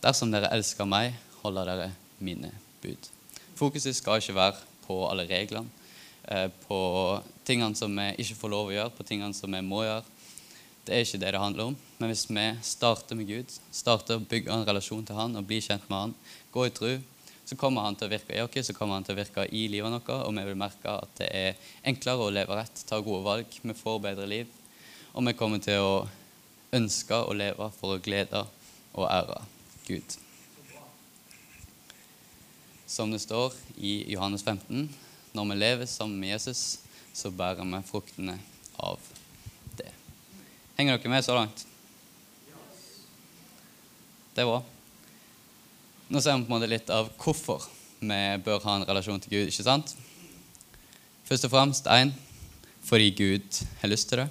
Dersom 0.00 0.32
dere 0.32 0.48
elsker 0.56 0.88
meg, 0.88 1.20
holder 1.44 1.68
dere 1.68 1.92
mine 2.24 2.48
bud. 2.80 3.12
Fokuset 3.60 4.00
skal 4.00 4.24
ikke 4.24 4.40
være 4.40 4.64
på 4.88 5.02
alle 5.12 5.28
reglene, 5.28 5.68
på 6.66 6.80
tingene 7.46 7.76
som 7.78 7.94
vi 7.98 8.08
ikke 8.22 8.38
får 8.38 8.52
lov 8.52 8.70
å 8.70 8.74
gjøre, 8.76 8.94
på 8.96 9.06
tingene 9.06 9.34
som 9.36 9.52
vi 9.52 9.62
må 9.66 9.82
gjøre. 9.84 10.04
Det 10.82 10.94
er 10.94 11.04
ikke 11.06 11.20
det 11.22 11.32
det 11.34 11.40
handler 11.42 11.70
om. 11.70 11.76
Men 11.98 12.10
hvis 12.10 12.24
vi 12.30 12.44
starter 12.66 13.18
med 13.18 13.28
Gud, 13.30 13.52
starter 13.70 14.18
å 14.18 14.26
bygge 14.26 14.50
en 14.50 14.66
relasjon 14.66 15.04
til 15.06 15.18
Han 15.18 15.38
og 15.38 15.46
bli 15.46 15.60
kjent 15.62 15.84
med 15.90 15.98
Han, 15.98 16.14
gå 16.54 16.66
i 16.66 16.72
tro, 16.74 16.92
så 17.46 17.58
kommer 17.58 17.86
Han 17.86 17.98
til 17.98 18.08
å 18.08 18.12
virke 18.14 18.34
i 18.34 18.42
oss, 18.42 18.66
så 18.66 18.74
kommer 18.74 18.98
Han 18.98 19.06
til 19.06 19.14
å 19.14 19.20
virke 19.20 19.46
i 19.50 19.66
livet 19.70 19.94
vårt, 19.94 20.10
og 20.26 20.34
vi 20.34 20.46
vil 20.48 20.58
merke 20.58 20.96
at 21.04 21.14
det 21.20 21.28
er 21.30 21.70
enklere 21.86 22.26
å 22.26 22.34
leve 22.34 22.58
rett, 22.58 22.82
ta 22.88 22.98
gode 23.02 23.22
valg, 23.26 23.60
vi 23.62 23.78
får 23.78 24.02
bedre 24.08 24.26
liv, 24.30 24.50
og 25.12 25.26
vi 25.28 25.36
kommer 25.38 25.62
til 25.62 25.82
å 25.82 25.94
ønske 26.72 27.18
å 27.20 27.34
leve 27.36 27.68
for 27.76 27.94
å 27.94 28.02
glede 28.02 28.44
og 28.96 29.06
ære 29.06 29.38
Gud. 29.86 30.18
Som 32.88 33.12
det 33.12 33.22
står 33.22 33.54
i 33.78 34.02
Johannes 34.12 34.44
15, 34.44 34.88
når 35.32 35.48
vi 35.50 35.58
lever 35.58 35.88
sammen 35.88 36.20
med 36.20 36.34
Jesus, 36.34 36.78
så 37.14 37.30
bærer 37.30 37.64
vi 37.64 37.82
fruktene 37.88 38.38
av 38.78 39.00
det. 39.78 39.90
Henger 40.78 40.98
dere 40.98 41.12
med 41.12 41.24
så 41.24 41.36
langt? 41.36 41.66
Det 44.32 44.44
er 44.44 44.48
bra. 44.48 44.62
Nå 46.12 46.20
ser 46.20 46.36
vi 46.36 46.44
på 46.44 46.52
en 46.52 46.56
måte 46.56 46.68
litt 46.68 46.90
av 46.92 47.10
hvorfor 47.20 47.64
vi 48.02 48.20
bør 48.44 48.64
ha 48.64 48.76
en 48.76 48.86
relasjon 48.88 49.20
til 49.20 49.32
Gud. 49.32 49.48
ikke 49.48 49.64
sant? 49.64 49.94
Først 51.28 51.46
og 51.48 51.52
fremst 51.52 51.88
én 51.88 52.12
fordi 52.82 53.12
Gud 53.14 53.60
har 53.80 53.88
lyst 53.92 54.08
til 54.10 54.24
det. 54.24 54.28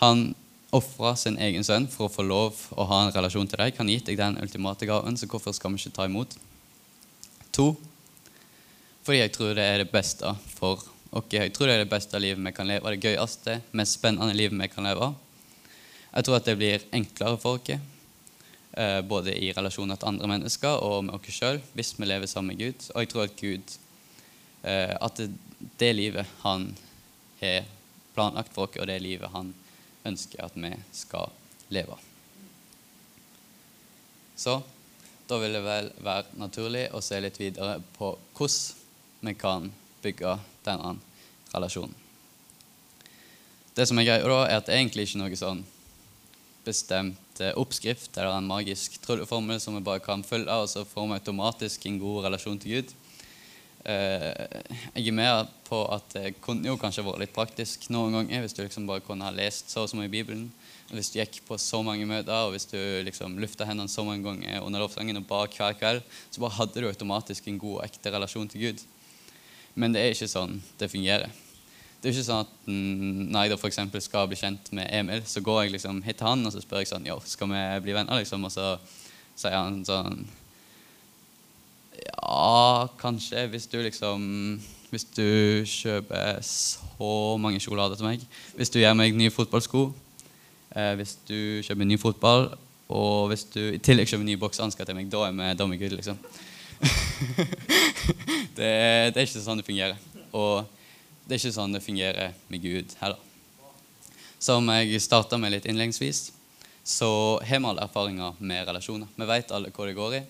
Han 0.00 0.34
ofra 0.74 1.14
sin 1.16 1.36
egen 1.38 1.64
sønn 1.64 1.86
for 1.92 2.06
å 2.06 2.12
få 2.12 2.24
lov 2.26 2.58
å 2.76 2.86
ha 2.88 3.02
en 3.04 3.12
relasjon 3.14 3.48
til 3.48 3.60
deg. 3.60 3.76
Han 3.78 3.90
gitt 3.92 4.08
deg 4.08 4.18
den 4.18 4.38
ultimate 4.42 4.88
gaven, 4.88 5.16
så 5.16 5.28
hvorfor 5.30 5.54
skal 5.54 5.74
vi 5.74 5.82
ikke 5.82 5.96
ta 5.98 6.08
imot? 6.08 6.36
To 7.56 7.74
fordi 9.06 9.22
jeg 9.22 9.32
tror 9.36 9.54
det 9.54 9.64
er 9.64 9.84
det 9.84 9.90
beste 9.92 10.36
for 10.50 10.80
oss. 10.80 10.92
Jeg 11.32 11.52
tror 11.54 11.70
det 11.70 11.76
er 11.78 11.84
det 11.84 11.92
beste 11.92 12.18
livet 12.20 12.42
vi 12.44 12.52
kan 12.52 12.66
leve, 12.68 12.90
det 12.92 13.06
gøyeste, 13.06 13.60
mest 13.78 13.96
spennende 13.96 14.34
livet 14.36 14.58
vi 14.58 14.66
kan 14.68 14.84
leve. 14.84 15.14
Jeg 16.10 16.26
tror 16.26 16.36
at 16.36 16.48
det 16.48 16.56
blir 16.58 16.82
enklere 16.92 17.38
for 17.40 17.56
oss 17.56 17.78
Eh, 18.76 19.02
både 19.02 19.32
i 19.32 19.52
relasjoner 19.56 19.96
til 19.96 20.10
andre 20.10 20.28
mennesker 20.28 20.82
og 20.84 21.06
med 21.06 21.14
oss 21.16 21.32
sjøl, 21.32 21.62
hvis 21.72 21.94
vi 21.96 22.04
lever 22.10 22.28
sammen 22.28 22.52
med 22.52 22.58
Gud. 22.60 22.88
Og 22.92 23.00
jeg 23.00 23.08
tror 23.08 23.22
at 23.24 23.38
Gud 23.40 23.76
eh, 24.62 24.92
At 25.00 25.16
det, 25.16 25.30
det 25.80 25.92
livet 25.96 26.26
han 26.42 26.66
har 27.40 27.64
planlagt 28.12 28.52
for 28.52 28.68
oss, 28.68 28.76
og 28.76 28.86
det 28.86 29.00
livet 29.00 29.32
han 29.32 29.54
ønsker 30.04 30.44
at 30.44 30.60
vi 30.60 30.74
skal 30.92 31.32
leve. 31.72 31.96
Så 34.36 34.60
da 35.26 35.40
vil 35.40 35.56
det 35.56 35.64
vel 35.64 35.88
være 36.04 36.36
naturlig 36.36 36.90
å 36.92 37.00
se 37.00 37.16
litt 37.24 37.40
videre 37.40 37.78
på 37.96 38.12
hvordan 38.36 38.75
vi 39.20 39.34
kan 39.38 39.70
bygge 40.02 40.36
denne 40.66 40.96
relasjonen. 41.54 41.94
Det 43.76 43.84
som 43.88 43.98
er 44.00 44.06
greia 44.08 44.24
da, 44.24 44.42
er 44.46 44.60
at 44.60 44.68
det 44.68 44.76
egentlig 44.76 45.04
ikke 45.04 45.18
er 45.18 45.24
noe 45.26 45.38
sånn 45.38 45.64
bestemt 46.66 47.40
eh, 47.44 47.52
oppskrift 47.60 48.16
eller 48.16 48.38
en 48.38 48.48
magisk 48.48 48.96
trylleformel 49.04 49.60
som 49.62 49.76
vi 49.76 49.84
bare 49.84 50.02
kan 50.02 50.24
følge, 50.26 50.52
og 50.52 50.70
så 50.70 50.86
får 50.88 51.10
vi 51.10 51.18
automatisk 51.18 51.84
en 51.86 51.98
god 52.00 52.24
relasjon 52.26 52.62
til 52.62 52.78
Gud. 52.78 52.94
Eh, 53.86 54.62
jeg 54.96 55.12
er 55.12 55.14
med 55.14 55.52
på 55.68 55.78
at 55.94 56.08
det 56.16 56.32
kunne 56.42 56.66
jo 56.66 56.78
kanskje 56.80 57.04
vært 57.06 57.20
litt 57.22 57.36
praktisk 57.36 57.86
noen 57.94 58.16
ganger 58.16 58.42
hvis 58.42 58.56
du 58.56 58.64
liksom 58.64 58.88
bare 58.88 59.04
kunne 59.04 59.28
ha 59.28 59.34
lest 59.34 59.70
så 59.70 59.84
og 59.84 59.92
så 59.92 59.98
mye 59.98 60.10
i 60.10 60.14
Bibelen. 60.16 60.48
Hvis 60.90 61.12
du 61.12 61.20
gikk 61.20 61.40
på 61.46 61.58
så 61.58 61.82
mange 61.86 62.06
møter, 62.06 62.46
og 62.46 62.54
hvis 62.54 62.68
du 62.70 62.78
liksom 63.06 63.38
lufta 63.42 63.66
hendene 63.66 63.90
så 63.90 64.06
mange 64.06 64.26
ganger 64.26 64.62
under 64.62 64.82
lovsangen 64.82 65.18
og 65.20 65.26
ba 65.28 65.44
hver 65.46 65.76
kveld, 65.78 66.02
så 66.30 66.42
bare 66.42 66.58
hadde 66.58 66.82
du 66.82 66.88
automatisk 66.88 67.46
en 67.46 67.60
god 67.62 67.80
og 67.80 67.86
ekte 67.86 68.14
relasjon 68.14 68.50
til 68.50 68.68
Gud. 68.68 68.84
Men 69.76 69.92
det 69.92 70.02
er 70.02 70.14
ikke 70.14 70.30
sånn 70.30 70.56
det 70.80 70.88
fungerer. 70.90 71.32
Det 72.00 72.10
er 72.10 72.14
ikke 72.14 72.26
sånn 72.26 72.44
at 72.44 72.68
når 72.70 73.46
jeg 73.46 73.52
da 73.52 73.56
f.eks. 73.58 73.80
skal 74.04 74.28
bli 74.30 74.38
kjent 74.38 74.70
med 74.76 74.88
Emil, 74.94 75.22
så 75.28 75.42
går 75.44 75.64
jeg 75.64 75.76
liksom 75.76 76.02
hit 76.04 76.20
til 76.20 76.28
han 76.28 76.44
og 76.46 76.52
så 76.54 76.62
spør 76.62 76.82
jeg 76.82 76.90
sånn, 76.92 77.08
jo, 77.08 77.16
skal 77.26 77.50
vi 77.50 77.62
bli 77.86 77.96
venner, 77.96 78.20
liksom? 78.20 78.44
Og 78.46 78.52
så 78.52 78.76
sier 79.36 79.56
han 79.56 79.80
sånn 79.86 80.24
Ja, 82.06 82.88
kanskje, 83.00 83.46
hvis 83.52 83.68
du 83.72 83.80
liksom 83.82 84.22
Hvis 84.92 85.08
du 85.16 85.64
kjøper 85.66 86.38
så 86.46 87.10
mange 87.42 87.60
sjokolader 87.60 87.98
til 87.98 88.06
meg, 88.06 88.22
hvis 88.56 88.70
du 88.70 88.78
gir 88.78 88.94
meg 88.96 89.16
nye 89.18 89.32
fotballsko, 89.34 89.88
eh, 90.78 90.92
hvis 91.00 91.16
du 91.26 91.60
kjøper 91.66 91.88
ny 91.90 91.98
fotball, 92.00 92.52
og 92.86 93.32
hvis 93.32 93.42
du 93.50 93.60
i 93.74 93.82
tillegg 93.82 94.06
kjøper 94.06 94.28
nye 94.28 94.40
boksehansker 94.40 94.86
til 94.86 94.96
meg, 94.96 95.10
da 95.10 95.26
er 95.26 95.34
vi, 95.34 95.50
da 95.58 95.66
er 95.66 95.80
good, 95.82 95.98
liksom. 95.98 96.22
det, 98.56 98.72
det 99.14 99.20
er 99.20 99.28
ikke 99.28 99.44
sånn 99.44 99.60
det 99.60 99.66
fungerer. 99.66 100.00
Og 100.36 100.66
det 101.26 101.36
er 101.36 101.40
ikke 101.40 101.56
sånn 101.56 101.76
det 101.76 101.84
fungerer 101.84 102.34
med 102.52 102.62
Gud 102.64 102.96
heller. 103.00 103.22
Som 104.38 104.68
jeg 104.70 105.00
starta 105.02 105.38
med 105.40 105.54
litt 105.54 105.66
innledningsvis, 105.68 106.30
så 106.86 107.10
har 107.42 107.58
vi 107.58 107.66
alle 107.66 107.82
erfaringer 107.82 108.36
med 108.38 108.66
relasjoner. 108.68 109.10
Vi 109.16 109.26
vet 109.26 109.52
alle 109.54 109.72
hva 109.74 109.88
det 109.88 109.96
går 109.96 110.18
i. 110.20 110.22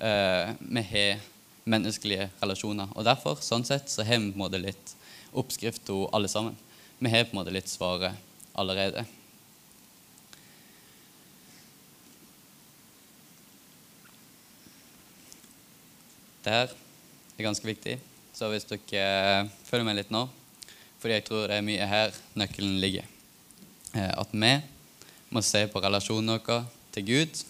Uh, 0.00 0.50
vi 0.58 0.82
har 0.90 1.22
menneskelige 1.70 2.28
relasjoner. 2.40 2.90
Og 2.98 3.06
derfor 3.06 3.40
sånn 3.44 3.64
sett, 3.66 3.88
så 3.92 4.04
har 4.04 4.18
vi 4.18 4.32
på 4.32 4.38
en 4.38 4.44
måte 4.44 4.60
litt 4.60 4.94
oppskrift 5.34 5.84
til 5.86 6.08
alle 6.14 6.30
sammen. 6.30 6.56
Vi 6.98 7.12
har 7.12 7.28
på 7.28 7.36
en 7.36 7.42
måte 7.42 7.54
litt 7.54 7.70
svaret 7.70 8.18
allerede. 8.54 9.06
Det 17.34 17.42
er 17.42 17.48
ganske 17.48 17.66
viktig. 17.66 17.98
Så 18.34 18.46
hvis 18.50 18.66
dere 18.68 19.48
følger 19.66 19.86
med 19.86 19.96
litt 19.98 20.10
nå 20.14 20.28
Fordi 21.02 21.16
jeg 21.16 21.24
tror 21.26 21.48
det 21.50 21.56
er 21.58 21.66
mye 21.66 21.86
her 21.86 22.14
nøkkelen 22.38 22.78
ligger. 22.80 23.08
Eh, 23.92 24.12
at 24.14 24.30
vi 24.32 24.52
må 25.34 25.42
se 25.42 25.64
på 25.68 25.82
relasjonen 25.82 26.38
vår 26.38 26.68
til 26.94 27.06
Gud 27.08 27.42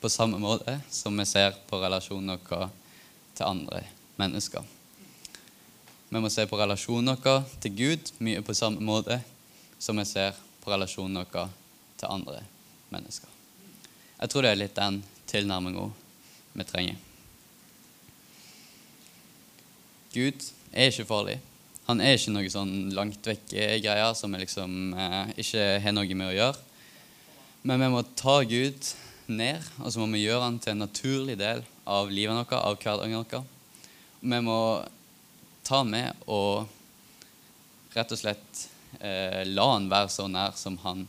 på 0.00 0.08
samme 0.08 0.40
måte 0.40 0.78
som 0.90 1.16
vi 1.20 1.26
ser 1.28 1.54
på 1.68 1.78
relasjonen 1.82 2.40
vår 2.48 2.70
til 3.36 3.46
andre 3.46 3.82
mennesker. 4.16 4.64
Vi 6.08 6.20
må 6.24 6.32
se 6.32 6.46
på 6.48 6.58
relasjonen 6.58 7.20
vår 7.20 7.44
til 7.60 7.76
Gud 7.76 8.10
mye 8.24 8.40
på 8.42 8.56
samme 8.56 8.80
måte 8.80 9.20
som 9.78 10.00
vi 10.00 10.08
ser 10.08 10.32
på 10.64 10.72
relasjonen 10.72 11.22
vår 11.22 11.52
til 12.00 12.08
andre 12.08 12.40
mennesker. 12.88 13.28
Jeg 14.20 14.32
tror 14.32 14.42
det 14.42 14.56
er 14.56 14.62
litt 14.64 14.76
den 14.80 15.02
tilnærminga 15.28 15.86
vi 16.56 16.68
trenger. 16.72 17.09
Gud 20.14 20.42
er 20.72 20.90
ikke 20.90 21.06
farlig. 21.08 21.36
Han 21.86 22.02
er 22.02 22.16
ikke 22.16 22.32
noe 22.34 22.50
sånn 22.50 22.74
langt 22.94 23.26
vekk-greier 23.26 24.14
som 24.18 24.34
vi 24.34 24.42
liksom 24.42 24.94
eh, 24.94 25.32
ikke 25.42 25.64
har 25.84 25.94
noe 25.94 26.16
med 26.18 26.28
å 26.28 26.36
gjøre. 26.36 26.66
Men 27.66 27.82
vi 27.82 27.88
må 27.92 28.02
ta 28.16 28.40
Gud 28.48 28.90
ned, 29.30 29.62
og 29.78 29.92
så 29.92 30.00
må 30.00 30.08
vi 30.14 30.24
gjøre 30.24 30.46
han 30.46 30.58
til 30.62 30.74
en 30.74 30.84
naturlig 30.84 31.36
del 31.40 31.62
av 31.90 32.10
livet 32.10 32.36
vårt, 32.38 32.54
av 32.58 32.78
hverdagen 32.80 33.18
vår. 33.18 33.48
Vi 34.20 34.40
må 34.46 34.60
ta 35.66 35.82
med 35.86 36.26
og 36.26 36.70
rett 37.94 38.14
og 38.14 38.20
slett 38.20 38.64
eh, 39.00 39.42
la 39.46 39.66
han 39.74 39.90
være 39.90 40.10
så 40.14 40.26
nær 40.30 40.56
som 40.58 40.78
han 40.84 41.06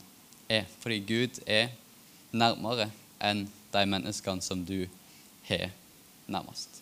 er. 0.50 0.67
Fordi 0.81 1.00
Gud 1.08 1.41
er 1.46 1.72
nærmere 2.31 2.89
enn 3.22 3.48
de 3.72 3.88
menneskene 3.88 4.43
som 4.43 4.65
du 4.65 4.86
har 5.48 5.70
nærmest. 6.27 6.81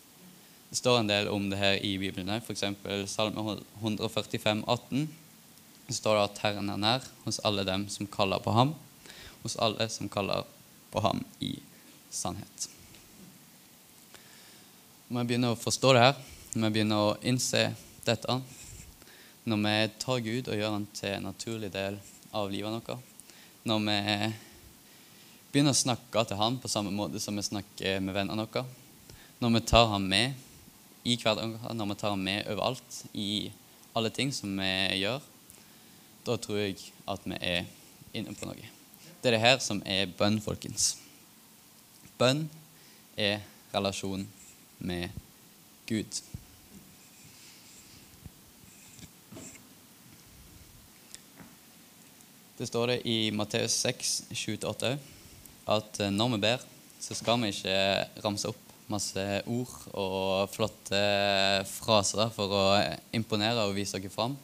Det 0.70 0.76
står 0.76 1.00
en 1.00 1.08
del 1.10 1.28
om 1.28 1.50
det 1.50 1.58
her 1.58 1.80
i 1.86 1.98
Bibelen. 1.98 2.30
F.eks. 2.30 2.64
Salme 3.10 3.58
145, 3.82 4.64
18. 4.68 5.08
Det 5.88 5.96
står 5.98 6.16
det 6.16 6.26
at 6.28 6.42
Herren 6.44 6.70
er 6.70 6.78
nær 6.78 7.06
hos 7.24 7.40
alle 7.42 7.64
dem 7.66 7.88
som 7.90 8.06
kaller 8.06 8.38
på 8.46 8.54
ham, 8.54 8.76
hos 9.42 9.56
alle 9.58 9.88
som 9.90 10.10
kaller 10.14 10.46
på 10.94 11.02
ham 11.02 11.24
i 11.42 11.56
sannhet. 12.14 12.68
Når 15.10 15.24
vi 15.24 15.32
begynner 15.32 15.56
å 15.56 15.58
forstå 15.58 15.94
det 15.98 16.04
her, 16.04 16.20
når 16.54 16.68
vi 16.68 16.76
begynner 16.76 17.02
å 17.02 17.16
innse 17.26 17.64
dette, 18.06 18.36
når 19.50 19.64
vi 19.64 19.74
tar 20.04 20.22
Gud 20.28 20.52
og 20.52 20.60
gjør 20.60 20.76
han 20.76 20.86
til 20.94 21.16
en 21.16 21.26
naturlig 21.32 21.72
del 21.74 21.98
av 22.38 22.52
livet 22.54 22.76
vårt, 22.78 23.08
når 23.66 23.82
vi 23.88 23.98
begynner 25.50 25.74
å 25.74 25.80
snakke 25.82 26.24
til 26.30 26.38
ham 26.38 26.62
på 26.62 26.70
samme 26.70 26.94
måte 26.94 27.18
som 27.24 27.34
vi 27.34 27.48
snakker 27.48 27.98
med 28.06 28.14
vennene 28.14 28.46
våre, 28.46 28.64
når 29.42 29.56
vi 29.56 29.64
tar 29.74 29.90
ham 29.96 30.06
med 30.14 30.38
i 31.10 31.18
hverdagen, 31.18 31.58
når 31.74 31.90
vi 31.90 31.98
tar 31.98 32.16
med 32.20 32.48
overalt, 32.52 33.04
i 33.18 33.50
alle 33.98 34.12
ting 34.14 34.30
som 34.36 34.52
vi 34.60 34.70
gjør, 35.02 35.24
da 36.28 36.36
tror 36.38 36.60
jeg 36.62 36.78
at 37.10 37.26
vi 37.26 37.40
er 37.42 37.66
inne 38.14 38.36
på 38.38 38.50
noe. 38.50 38.74
Det 39.20 39.32
er 39.32 39.36
det 39.36 39.44
her 39.44 39.58
som 39.64 39.82
er 39.90 40.12
bønn, 40.20 40.38
folkens. 40.44 40.94
Bønn 42.20 42.46
er 43.18 43.42
relasjon 43.74 44.28
med 44.80 45.10
Gud. 45.90 46.22
Det 52.60 52.68
står 52.68 52.94
det 52.94 53.02
i 53.08 53.32
Matteus 53.32 53.76
6, 53.82 54.16
7-8 54.36 54.96
at 55.70 56.02
når 56.12 56.34
vi 56.36 56.42
ber, 56.44 56.66
så 57.00 57.16
skal 57.16 57.40
vi 57.42 57.54
ikke 57.54 57.78
ramse 58.24 58.52
opp 58.52 58.69
masse 58.92 59.24
ord 59.48 59.74
og 59.94 60.50
flotte 60.54 61.02
fraser 61.70 62.32
for 62.36 62.54
å 62.54 62.64
imponere 63.16 63.68
og 63.68 63.76
vise 63.78 64.00
dere 64.00 64.14
fram. 64.14 64.38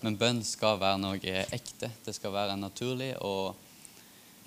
Men 0.00 0.16
bønn 0.16 0.40
skal 0.46 0.80
være 0.80 1.00
noe 1.00 1.42
ekte. 1.52 1.90
Det 2.04 2.14
skal 2.16 2.32
være 2.32 2.56
en 2.56 2.64
naturlig 2.64 3.12
og 3.20 3.54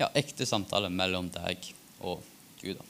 ja, 0.00 0.08
ekte 0.18 0.46
samtale 0.46 0.90
mellom 0.90 1.30
deg 1.34 1.70
og 2.02 2.22
Gud. 2.62 2.80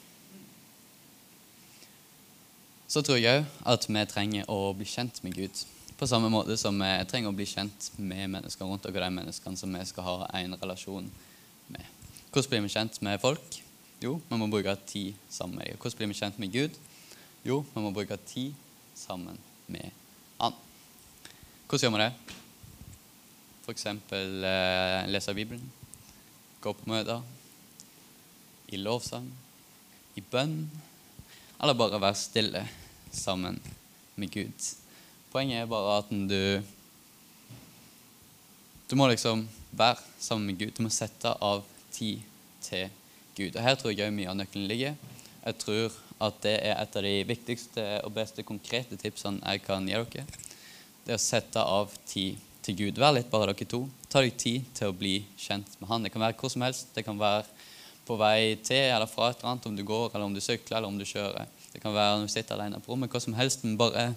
Så 2.89 3.01
tror 3.05 3.19
jeg 3.19 3.43
òg 3.43 3.61
at 3.73 3.87
vi 3.89 4.05
trenger 4.09 4.49
å 4.51 4.73
bli 4.77 4.87
kjent 4.89 5.21
med 5.25 5.37
Gud. 5.37 5.65
På 5.95 6.07
samme 6.09 6.29
måte 6.31 6.57
som 6.59 6.77
vi 6.79 6.91
trenger 7.09 7.31
å 7.31 7.37
bli 7.37 7.47
kjent 7.47 7.91
med 7.97 8.29
mennesker 8.33 8.67
rundt 8.67 8.85
oss, 8.87 8.93
de 8.93 9.11
menneskene 9.19 9.59
som 9.59 9.77
vi 9.77 9.85
skal 9.87 10.07
ha 10.09 10.17
en 10.41 10.57
relasjon 10.61 11.07
med. 11.71 11.93
Hvordan 12.31 12.51
blir 12.51 12.65
vi 12.65 12.73
kjent 12.73 13.01
med 13.05 13.21
folk? 13.21 13.61
Jo, 14.05 14.19
vi 14.29 14.37
må 14.37 14.45
bruke 14.45 14.75
tid 14.85 15.15
sammen 15.33 15.57
med 15.57 15.65
dem. 15.65 15.77
Hvordan 15.81 15.97
blir 15.97 16.09
vi 16.11 16.17
kjent 16.19 16.35
med 16.37 16.51
Gud? 16.53 16.75
Jo, 17.41 17.63
vi 17.73 17.81
må 17.81 17.89
bruke 17.93 18.17
tid 18.29 18.53
sammen 18.93 19.37
med 19.65 19.87
Han. 20.37 20.53
Hvordan 21.65 21.81
gjør 21.81 21.93
vi 21.95 22.01
det? 22.03 22.11
F.eks. 23.65 23.85
Eh, 23.89 25.07
lese 25.09 25.33
Bibelen, 25.33 25.63
gå 26.61 26.73
på 26.77 26.89
møter, 26.91 27.23
i 28.69 28.77
lovsang, 28.77 29.25
i 30.13 30.21
bønn, 30.21 30.67
eller 31.57 31.73
bare 31.73 32.01
være 32.03 32.19
stille 32.19 32.61
sammen 33.09 33.57
med 34.21 34.29
Gud. 34.35 34.67
Poenget 35.31 35.63
er 35.63 35.71
bare 35.71 35.97
at 36.03 36.11
du 36.13 36.61
Du 38.85 38.95
må 38.95 39.07
liksom 39.09 39.47
være 39.71 39.97
sammen 40.19 40.45
med 40.45 40.59
Gud. 40.59 40.75
Du 40.77 40.83
må 40.83 40.93
sette 40.93 41.33
av 41.41 41.65
tid 41.91 42.21
til 42.61 42.85
Gud. 42.85 43.01
Og 43.35 43.61
Her 43.61 43.75
tror 43.75 43.91
jeg 43.91 44.13
mye 44.15 44.29
av 44.31 44.37
nøkkelen 44.39 44.67
ligger. 44.69 44.95
Jeg 45.45 45.57
tror 45.59 45.95
at 46.23 46.37
det 46.45 46.55
er 46.63 46.77
et 46.79 46.95
av 46.95 47.03
de 47.03 47.15
viktigste 47.27 47.83
og 48.07 48.13
beste 48.15 48.45
konkrete 48.47 48.95
tipsene 48.99 49.43
jeg 49.43 49.63
kan 49.65 49.87
gi 49.87 49.97
dere. 49.97 50.25
Det 51.05 51.13
er 51.13 51.19
å 51.19 51.21
sette 51.21 51.61
av 51.61 51.91
tid 52.07 52.39
til 52.65 52.77
Gud. 52.79 53.01
Vær 53.01 53.13
litt 53.17 53.29
bare 53.29 53.51
dere 53.51 53.67
to. 53.69 53.83
Ta 54.09 54.23
deg 54.23 54.37
tid 54.39 54.69
til 54.77 54.89
å 54.89 54.95
bli 54.95 55.19
kjent 55.37 55.75
med 55.81 55.89
Han. 55.91 56.05
Det 56.07 56.13
kan 56.13 56.23
være 56.23 56.37
hvor 56.39 56.53
som 56.53 56.63
helst. 56.65 56.93
Det 56.95 57.03
kan 57.05 57.19
være 57.19 57.43
på 58.05 58.15
vei 58.21 58.55
til 58.63 58.87
eller 58.93 59.09
fra 59.09 59.31
et 59.31 59.41
eller 59.41 59.51
annet, 59.51 59.67
om 59.67 59.75
du 59.75 59.83
går, 59.83 60.11
eller 60.13 60.25
om 60.29 60.33
du 60.33 60.41
sykler, 60.41 60.77
eller 60.77 60.89
om 60.89 60.97
du 60.97 61.05
kjører. 61.05 61.49
Det 61.73 61.81
kan 61.83 61.93
være 61.93 62.19
når 62.19 62.29
du 62.29 62.33
sitter 62.33 62.55
alene 62.55 62.79
på 62.79 62.93
rommet, 62.93 63.11
hva 63.11 63.21
som 63.21 63.35
helst. 63.35 63.65
Men 63.65 63.79
bare 63.81 64.11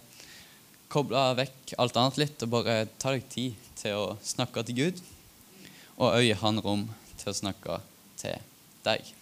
koble 0.93 1.25
vekk 1.41 1.75
alt 1.83 1.99
annet 2.01 2.21
litt 2.23 2.45
og 2.45 2.53
bare 2.53 2.85
ta 3.01 3.13
deg 3.17 3.27
tid 3.33 3.73
til 3.81 3.99
å 3.99 4.07
snakke 4.25 4.65
til 4.69 4.79
Gud, 4.79 5.03
og 5.99 6.15
øye 6.21 6.39
Han 6.45 6.63
rom 6.63 6.87
til 7.19 7.33
å 7.33 7.37
snakke 7.37 7.81
til 8.21 8.39
deg. 8.89 9.15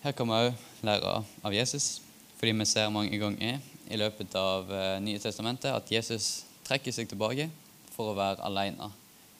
Her 0.00 0.16
kan 0.16 0.30
vi 0.30 0.38
òg 0.48 0.86
lære 0.86 1.18
av 1.44 1.52
Jesus, 1.54 2.00
fordi 2.38 2.54
vi 2.56 2.68
ser 2.68 2.92
mange 2.92 3.18
ganger 3.20 3.60
i 3.90 3.98
løpet 4.00 4.34
av 4.38 4.70
eh, 4.72 4.96
Nye 5.04 5.20
testamentet 5.20 5.74
at 5.74 5.90
Jesus 5.92 6.46
trekker 6.64 6.94
seg 6.94 7.10
tilbake 7.10 7.50
for 7.92 8.12
å 8.12 8.16
være 8.16 8.40
alene 8.46 8.88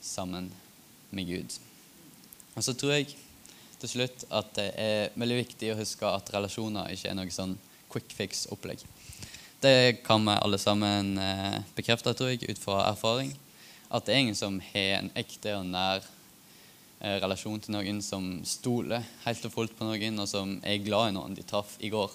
sammen 0.04 0.50
med 1.14 1.28
Gud. 1.30 1.56
Og 2.56 2.66
så 2.66 2.74
tror 2.76 2.98
jeg 2.98 3.14
til 3.80 3.92
slutt 3.94 4.26
at 4.36 4.52
det 4.58 4.68
er 4.76 5.14
veldig 5.16 5.38
viktig 5.40 5.72
å 5.72 5.78
huske 5.78 6.08
at 6.08 6.28
relasjoner 6.34 6.92
ikke 6.92 7.08
er 7.08 7.16
noe 7.16 7.32
sånn 7.32 7.56
quick 7.90 8.12
fix-opplegg. 8.14 8.82
Det 9.60 10.02
kan 10.04 10.24
vi 10.24 10.36
alle 10.36 10.60
sammen 10.60 11.16
eh, 11.20 11.60
bekrefte, 11.76 12.12
tror 12.16 12.32
jeg, 12.32 12.44
ut 12.48 12.60
fra 12.60 12.82
erfaring. 12.90 13.32
At 13.88 14.06
det 14.06 14.14
er 14.14 14.24
ingen 14.26 14.38
som 14.38 14.60
har 14.72 15.00
en 15.00 15.10
ekte 15.18 15.56
og 15.58 15.66
nær 15.68 16.04
eh, 16.04 16.19
relasjon 17.00 17.60
til 17.64 17.72
noen 17.74 18.02
som 18.04 18.26
stoler 18.44 19.06
helt 19.24 19.46
og 19.48 19.54
fullt 19.54 19.76
på 19.78 19.86
noen, 19.88 20.20
og 20.20 20.28
som 20.28 20.58
er 20.66 20.82
glad 20.84 21.10
i 21.10 21.16
noen 21.16 21.36
de 21.36 21.46
traff 21.48 21.78
i 21.80 21.88
går. 21.92 22.12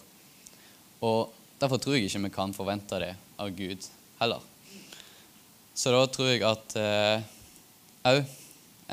Og 1.05 1.33
Derfor 1.59 1.79
tror 1.79 1.95
jeg 1.95 2.09
ikke 2.09 2.19
vi 2.25 2.29
kan 2.35 2.53
forvente 2.53 2.97
det 2.99 3.13
av 3.39 3.51
Gud 3.55 3.85
heller. 4.19 4.41
Så 5.75 5.91
da 5.91 6.01
tror 6.11 6.27
jeg 6.29 6.43
at 6.43 6.75
òg 8.05 8.19
eh, 8.19 8.33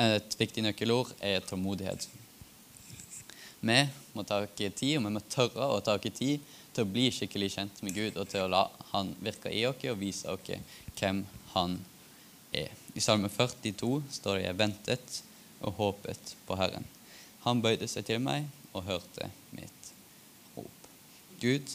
et 0.02 0.36
viktig 0.38 0.62
nøkkelord 0.64 1.10
er 1.20 1.42
tålmodighet. 1.44 2.06
Vi 3.62 3.80
må 4.14 4.24
ta 4.26 4.38
tid, 4.56 4.96
og 4.96 5.04
vi 5.04 5.10
må 5.10 5.22
tørre 5.26 5.68
å 5.74 5.82
ta 5.84 5.96
tid 5.98 6.38
til 6.72 6.84
å 6.84 6.88
bli 6.88 7.08
skikkelig 7.12 7.50
kjent 7.56 7.82
med 7.82 7.98
Gud 7.98 8.16
og 8.16 8.30
til 8.30 8.46
å 8.46 8.50
la 8.50 8.62
Han 8.92 9.12
virke 9.20 9.50
i 9.50 9.66
oss 9.66 9.82
og 9.90 9.98
vise 9.98 10.30
oss 10.30 10.48
hvem 10.98 11.24
Han 11.52 11.76
er. 12.54 12.70
I 12.94 13.02
Salme 13.02 13.28
42 13.28 14.02
står 14.20 14.38
det 14.38 14.54
ventet 14.58 15.20
og 15.62 15.72
håpet 15.78 16.36
på 16.46 16.56
Herren'. 16.58 16.88
Han 17.44 17.62
bøyde 17.62 17.88
seg 17.88 18.06
til 18.06 18.20
meg 18.22 18.46
og 18.72 18.84
hørte 18.86 19.30
mitt 19.50 19.92
rop. 20.56 20.88
Gud 21.40 21.74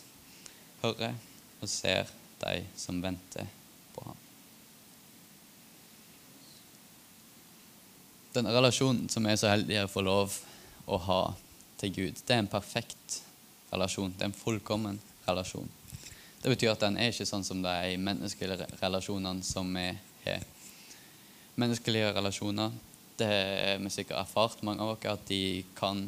hører 0.82 1.16
og 1.62 1.70
ser 1.70 2.08
de 2.42 2.62
som 2.78 3.02
venter 3.04 3.50
på 3.96 4.04
ham. 4.06 4.18
Den 8.38 8.48
relasjonen 8.54 9.10
som 9.10 9.26
vi 9.26 9.34
er 9.34 9.42
så 9.42 9.50
heldige 9.50 9.86
å 9.88 9.92
få 9.92 10.04
lov 10.06 10.38
å 10.86 11.00
ha 11.08 11.22
til 11.82 11.94
Gud, 11.94 12.22
det 12.26 12.36
er 12.36 12.44
en 12.44 12.52
perfekt 12.52 13.22
relasjon. 13.74 14.14
Det 14.18 14.24
er 14.24 14.32
en 14.32 14.38
fullkommen 14.38 15.00
relasjon. 15.28 15.70
Det 16.42 16.54
betyr 16.54 16.76
at 16.76 16.84
den 16.86 17.00
er 17.02 17.12
ikke 17.12 17.26
sånn 17.28 17.44
som 17.44 17.64
de 17.66 17.98
menneskelige 18.00 18.70
relasjonene 18.80 19.44
som 19.44 19.74
vi 19.74 19.90
har. 20.28 20.46
Menneskelige 21.58 22.14
relasjoner 22.14 22.76
det 23.18 23.28
har 23.28 23.82
vi 23.82 23.92
sikkert 23.94 24.22
erfart, 24.22 24.64
mange 24.64 24.84
av 24.84 24.96
oss, 24.96 25.06
at 25.10 25.28
de 25.30 25.64
kan 25.78 26.06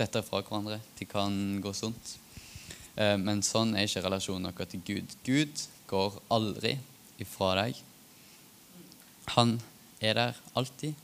dette 0.00 0.22
fra 0.24 0.40
hverandre. 0.42 0.80
De 0.98 1.06
kan 1.08 1.34
gå 1.62 1.72
sunt. 1.76 2.16
Eh, 2.96 3.16
men 3.20 3.42
sånn 3.46 3.74
er 3.76 3.88
ikke 3.88 4.04
relasjonen 4.06 4.54
vår 4.56 4.70
til 4.72 4.84
Gud. 4.86 5.16
Gud 5.26 5.64
går 5.90 6.20
aldri 6.32 6.76
ifra 7.20 7.54
deg. 7.60 7.80
Han 9.36 9.58
er 10.00 10.16
der 10.16 10.40
alltid, 10.58 10.94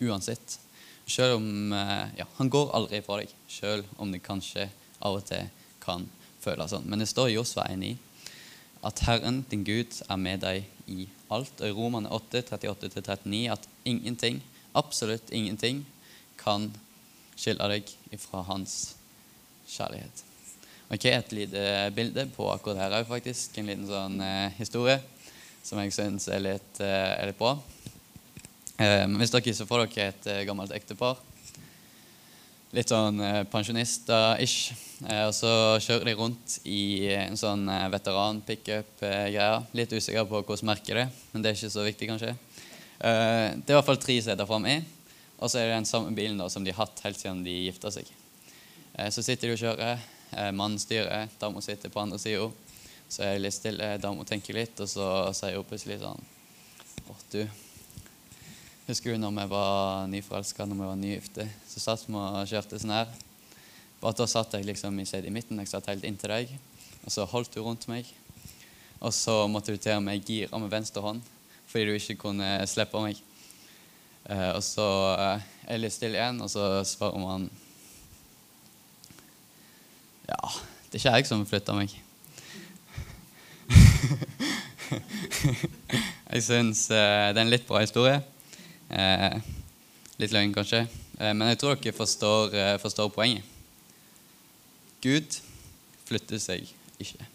uansett. 0.00 0.58
Selv 1.06 1.36
om, 1.36 1.72
eh, 1.72 2.08
ja, 2.20 2.26
han 2.38 2.50
går 2.50 2.72
aldri 2.74 2.98
ifra 2.98 3.20
deg, 3.20 3.32
selv 3.48 3.84
om 3.98 4.12
det 4.12 4.22
kanskje 4.22 4.70
av 5.02 5.18
og 5.18 5.26
til 5.28 5.50
kan 5.80 6.08
føles 6.40 6.70
sånn. 6.70 6.86
Men 6.86 6.98
det 6.98 7.08
står 7.08 7.30
i 7.30 7.36
Josva 7.36 7.66
1,9 7.68 7.96
at 8.84 9.00
Herren, 9.00 9.44
din 9.50 9.64
Gud, 9.64 10.02
er 10.08 10.16
med 10.16 10.40
deg 10.40 10.64
i 10.86 11.08
alt. 11.32 11.60
Og 11.60 11.68
i 11.68 11.72
Romane 11.72 12.10
8, 12.12 12.42
38-39 12.42 13.50
at 13.52 13.68
ingenting, 13.84 14.42
absolutt 14.74 15.32
ingenting, 15.34 15.84
kan 16.40 16.68
skille 17.38 17.68
deg 17.70 17.90
ifra 18.14 18.44
hans 18.48 18.94
kjærlighet. 19.70 20.24
Ok, 20.92 21.04
Et 21.04 21.32
lite 21.32 21.90
bilde 21.96 22.26
på 22.36 22.46
akkurat 22.52 22.84
her 22.84 22.98
òg, 23.00 23.06
faktisk. 23.08 23.56
En 23.58 23.70
liten 23.70 23.86
sånn 23.88 24.20
eh, 24.22 24.52
historie 24.58 25.00
som 25.64 25.80
jeg 25.80 25.94
syns 25.96 26.28
er, 26.28 26.44
eh, 26.44 26.58
er, 26.84 27.30
litt 27.30 27.38
bra. 27.38 27.56
Eh, 28.78 29.06
hvis 29.18 29.32
dere 29.32 29.54
så 29.56 29.66
får 29.66 29.86
dere 29.86 30.10
et 30.12 30.28
eh, 30.30 30.44
gammelt 30.48 30.74
ektepar 30.76 31.16
litt 32.74 32.90
sånn 32.90 33.20
eh, 33.22 33.42
pensjonister-ish. 33.50 34.74
Eh, 35.06 35.24
og 35.28 35.34
så 35.36 35.52
kjører 35.82 36.08
de 36.10 36.16
rundt 36.18 36.56
i 36.66 37.06
en 37.14 37.38
sånn 37.38 37.68
veteran-pickup-greie. 37.92 39.50
Litt 39.78 39.94
usikker 39.94 40.26
på 40.28 40.42
hvordan 40.42 40.72
merket 40.72 40.98
det 40.98 41.06
men 41.32 41.42
det 41.44 41.52
er 41.52 41.58
ikke 41.58 41.74
så 41.74 41.86
viktig, 41.86 42.10
kanskje. 42.10 42.34
Det 43.04 43.68
er 43.68 43.74
i 43.74 43.76
hvert 43.76 43.84
fall 43.84 44.00
tre 44.00 44.14
seter 44.24 44.52
i, 44.70 44.74
og 45.36 45.50
så 45.50 45.58
er 45.60 45.66
det 45.66 45.74
den 45.74 45.88
samme 45.88 46.14
bilen 46.16 46.38
da, 46.40 46.46
som 46.48 46.64
de 46.64 46.72
har 46.72 46.86
hatt 46.86 47.02
helt 47.04 47.18
siden 47.20 47.42
de 47.44 47.52
gifta 47.66 47.90
seg. 47.92 48.08
Så 49.12 49.20
sitter 49.20 49.50
de 49.50 49.56
og 49.56 49.60
kjører. 49.60 50.00
Mannen 50.56 50.80
styrer, 50.80 51.28
dama 51.36 51.60
sitter 51.60 51.92
på 51.92 52.00
andre 52.00 52.16
sida. 52.22 52.46
Så 53.12 53.26
er 53.26 53.34
jeg 53.34 53.42
litt 53.44 53.56
stille, 53.58 53.90
dama 54.00 54.24
tenker 54.24 54.56
litt, 54.56 54.80
og 54.80 54.88
så 54.88 55.08
sier 55.36 55.58
hun 55.58 55.68
plutselig 55.68 56.00
sånn 56.00 56.22
Å, 57.04 57.18
du, 57.34 57.42
Husker 58.86 59.12
du 59.12 59.20
når 59.20 59.36
vi 59.36 59.44
var 59.52 60.08
nyforelska, 60.08 60.64
når 60.64 60.80
vi 60.80 60.88
var 60.88 60.98
nygifte? 61.02 61.48
Så 61.68 61.84
satt 61.84 62.08
vi 62.08 62.16
og 62.16 62.40
kjørte 62.48 62.80
sånn 62.80 62.96
her. 62.96 63.12
Bare 64.00 64.16
da 64.16 64.30
satt 64.30 64.56
jeg 64.56 64.64
liksom 64.70 64.96
i, 65.00 65.04
i 65.04 65.34
midten, 65.34 65.60
jeg 65.60 65.74
satt 65.74 65.92
helt 65.92 66.08
inntil 66.08 66.32
deg. 66.32 66.56
Og 67.04 67.12
så 67.12 67.28
holdt 67.28 67.52
du 67.52 67.60
rundt 67.60 67.84
meg. 67.92 68.08
Og 69.04 69.12
så 69.12 69.42
måtte 69.52 69.76
du 69.76 69.80
til 69.80 69.98
og 69.98 70.04
med 70.08 70.24
gire 70.24 70.56
med 70.56 70.72
venstre 70.72 71.04
hånd 71.04 71.33
fordi 71.74 71.90
du 71.90 71.96
ikke 71.98 72.14
kunne 72.14 72.46
slippe 72.70 73.00
meg. 73.02 73.18
Eh, 74.30 74.50
og 74.54 74.60
så 74.62 74.84
eh, 75.18 75.40
er 75.66 75.72
jeg 75.74 75.80
litt 75.82 75.94
stille 75.96 76.20
igjen, 76.20 76.36
og 76.44 76.46
så 76.52 76.84
svarer 76.86 77.18
man 77.18 77.48
Ja, 80.28 80.38
det 80.86 80.94
er 80.94 81.00
ikke 81.00 81.14
jeg 81.16 81.26
som 81.26 81.42
flytta 81.50 81.74
meg. 81.74 81.90
jeg 86.30 86.46
syns 86.46 86.84
eh, 86.94 87.34
det 87.34 87.42
er 87.42 87.42
en 87.42 87.50
litt 87.56 87.66
bra 87.66 87.82
historie. 87.82 88.22
Eh, 88.94 89.42
litt 90.22 90.30
løgn, 90.30 90.54
kanskje. 90.54 90.86
Eh, 91.18 91.34
men 91.34 91.50
jeg 91.50 91.58
tror 91.64 91.74
dere 91.74 91.98
forstår, 91.98 92.54
eh, 92.54 92.78
forstår 92.86 93.10
poenget. 93.18 93.42
Gud 95.02 95.42
flytter 96.06 96.38
seg 96.38 96.70
ikke. 97.02 97.26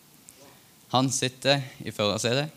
Han 0.96 1.12
sitter 1.12 1.60
i 1.84 1.92
førersetet, 1.92 2.56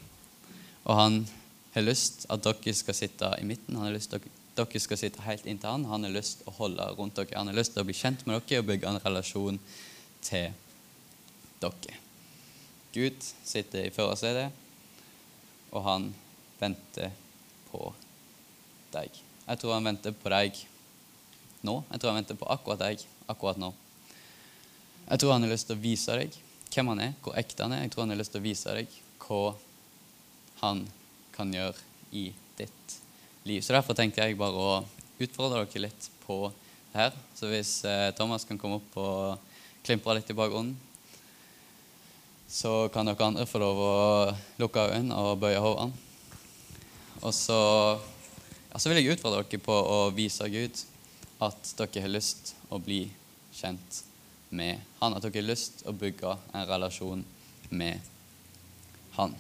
og 0.87 0.95
han 1.03 1.25
har 1.75 1.85
lyst 1.85 2.27
at 2.33 2.45
dere 2.45 2.75
skal 2.77 2.97
sitte 2.97 3.31
i 3.41 3.47
midten. 3.49 3.77
Han 3.77 3.89
har 3.89 3.97
lyst 3.97 4.15
at 4.17 4.27
dere 4.57 4.83
skal 4.83 5.01
sitte 5.01 5.25
helt 5.25 5.47
inntil 5.49 5.71
han. 5.71 5.89
Han 5.89 6.05
har 6.07 6.15
lyst 6.15 6.45
å 6.47 6.55
holde 6.59 6.87
rundt 6.99 7.17
dere. 7.17 7.39
Han 7.39 7.49
har 7.49 7.57
lyst 7.57 7.75
til 7.77 7.85
å 7.85 7.89
bli 7.89 7.97
kjent 7.97 8.27
med 8.27 8.41
dere 8.41 8.63
og 8.63 8.69
bygge 8.69 8.91
en 8.91 9.03
relasjon 9.05 9.61
til 10.23 10.53
dere. 11.63 11.99
Gud 12.93 13.25
sitter 13.25 13.87
i 13.87 13.93
førersetet, 13.95 14.53
og 15.73 15.85
han 15.87 16.11
venter 16.61 17.15
på 17.71 17.87
deg. 18.93 19.17
Jeg 19.47 19.61
tror 19.61 19.79
han 19.79 19.89
venter 19.89 20.13
på 20.13 20.33
deg 20.33 20.59
nå. 21.65 21.79
Jeg 21.89 22.03
tror 22.03 22.13
han 22.13 22.21
venter 22.21 22.39
på 22.39 22.51
akkurat 22.53 22.83
deg 22.85 23.07
akkurat 23.33 23.61
nå. 23.63 23.73
Jeg 25.09 25.23
tror 25.23 25.33
han 25.35 25.47
har 25.47 25.55
lyst 25.55 25.71
til 25.71 25.79
å 25.79 25.83
vise 25.83 26.19
deg 26.21 26.37
hvem 26.73 26.93
han 26.93 27.01
er, 27.05 27.15
hvor 27.25 27.37
ekte 27.41 27.65
han 27.65 27.75
er. 27.77 27.87
Jeg 27.87 27.95
tror 27.95 28.05
han 28.05 28.15
har 28.15 28.21
lyst 28.21 28.35
til 28.37 28.43
å 28.43 28.47
vise 28.47 28.77
deg 28.77 28.99
hva 29.25 29.41
han 30.61 30.85
kan 31.35 31.53
gjøre 31.53 31.79
i 32.13 32.29
ditt 32.59 32.97
liv. 33.49 33.63
Så 33.63 33.75
Derfor 33.75 33.97
tenkte 33.99 34.25
jeg 34.25 34.39
bare 34.41 34.59
å 34.59 34.73
utfordre 35.23 35.65
dere 35.65 35.87
litt 35.87 36.09
på 36.27 36.45
det 36.93 37.01
her. 37.01 37.19
Så 37.35 37.51
hvis 37.51 37.81
eh, 37.89 38.11
Thomas 38.17 38.47
kan 38.49 38.61
komme 38.61 38.81
opp 38.81 38.97
og 39.01 39.53
klimpre 39.87 40.19
litt 40.19 40.31
i 40.31 40.39
bakgrunnen, 40.39 40.77
så 42.53 42.89
kan 42.93 43.09
dere 43.09 43.25
andre 43.25 43.49
få 43.49 43.63
lov 43.63 43.79
å 43.81 43.93
lukke 44.61 44.91
øynene 44.93 45.17
og 45.17 45.41
bøye 45.41 45.61
hodene. 45.63 45.97
Og 47.23 47.33
så, 47.35 47.59
ja, 48.69 48.79
så 48.79 48.91
vil 48.91 49.01
jeg 49.01 49.17
utfordre 49.17 49.45
dere 49.47 49.63
på 49.63 49.73
å 49.75 50.01
vise 50.15 50.49
Gud 50.53 50.83
at 51.43 51.75
dere 51.79 52.05
har 52.05 52.13
lyst 52.13 52.55
å 52.71 52.81
bli 52.83 53.07
kjent 53.55 54.03
med 54.53 54.83
Han. 55.01 55.17
At 55.17 55.25
dere 55.25 55.41
har 55.41 55.49
lyst 55.49 55.85
å 55.89 55.95
bygge 55.97 56.37
en 56.53 56.69
relasjon 56.69 57.25
med 57.71 58.13
Han. 59.17 59.35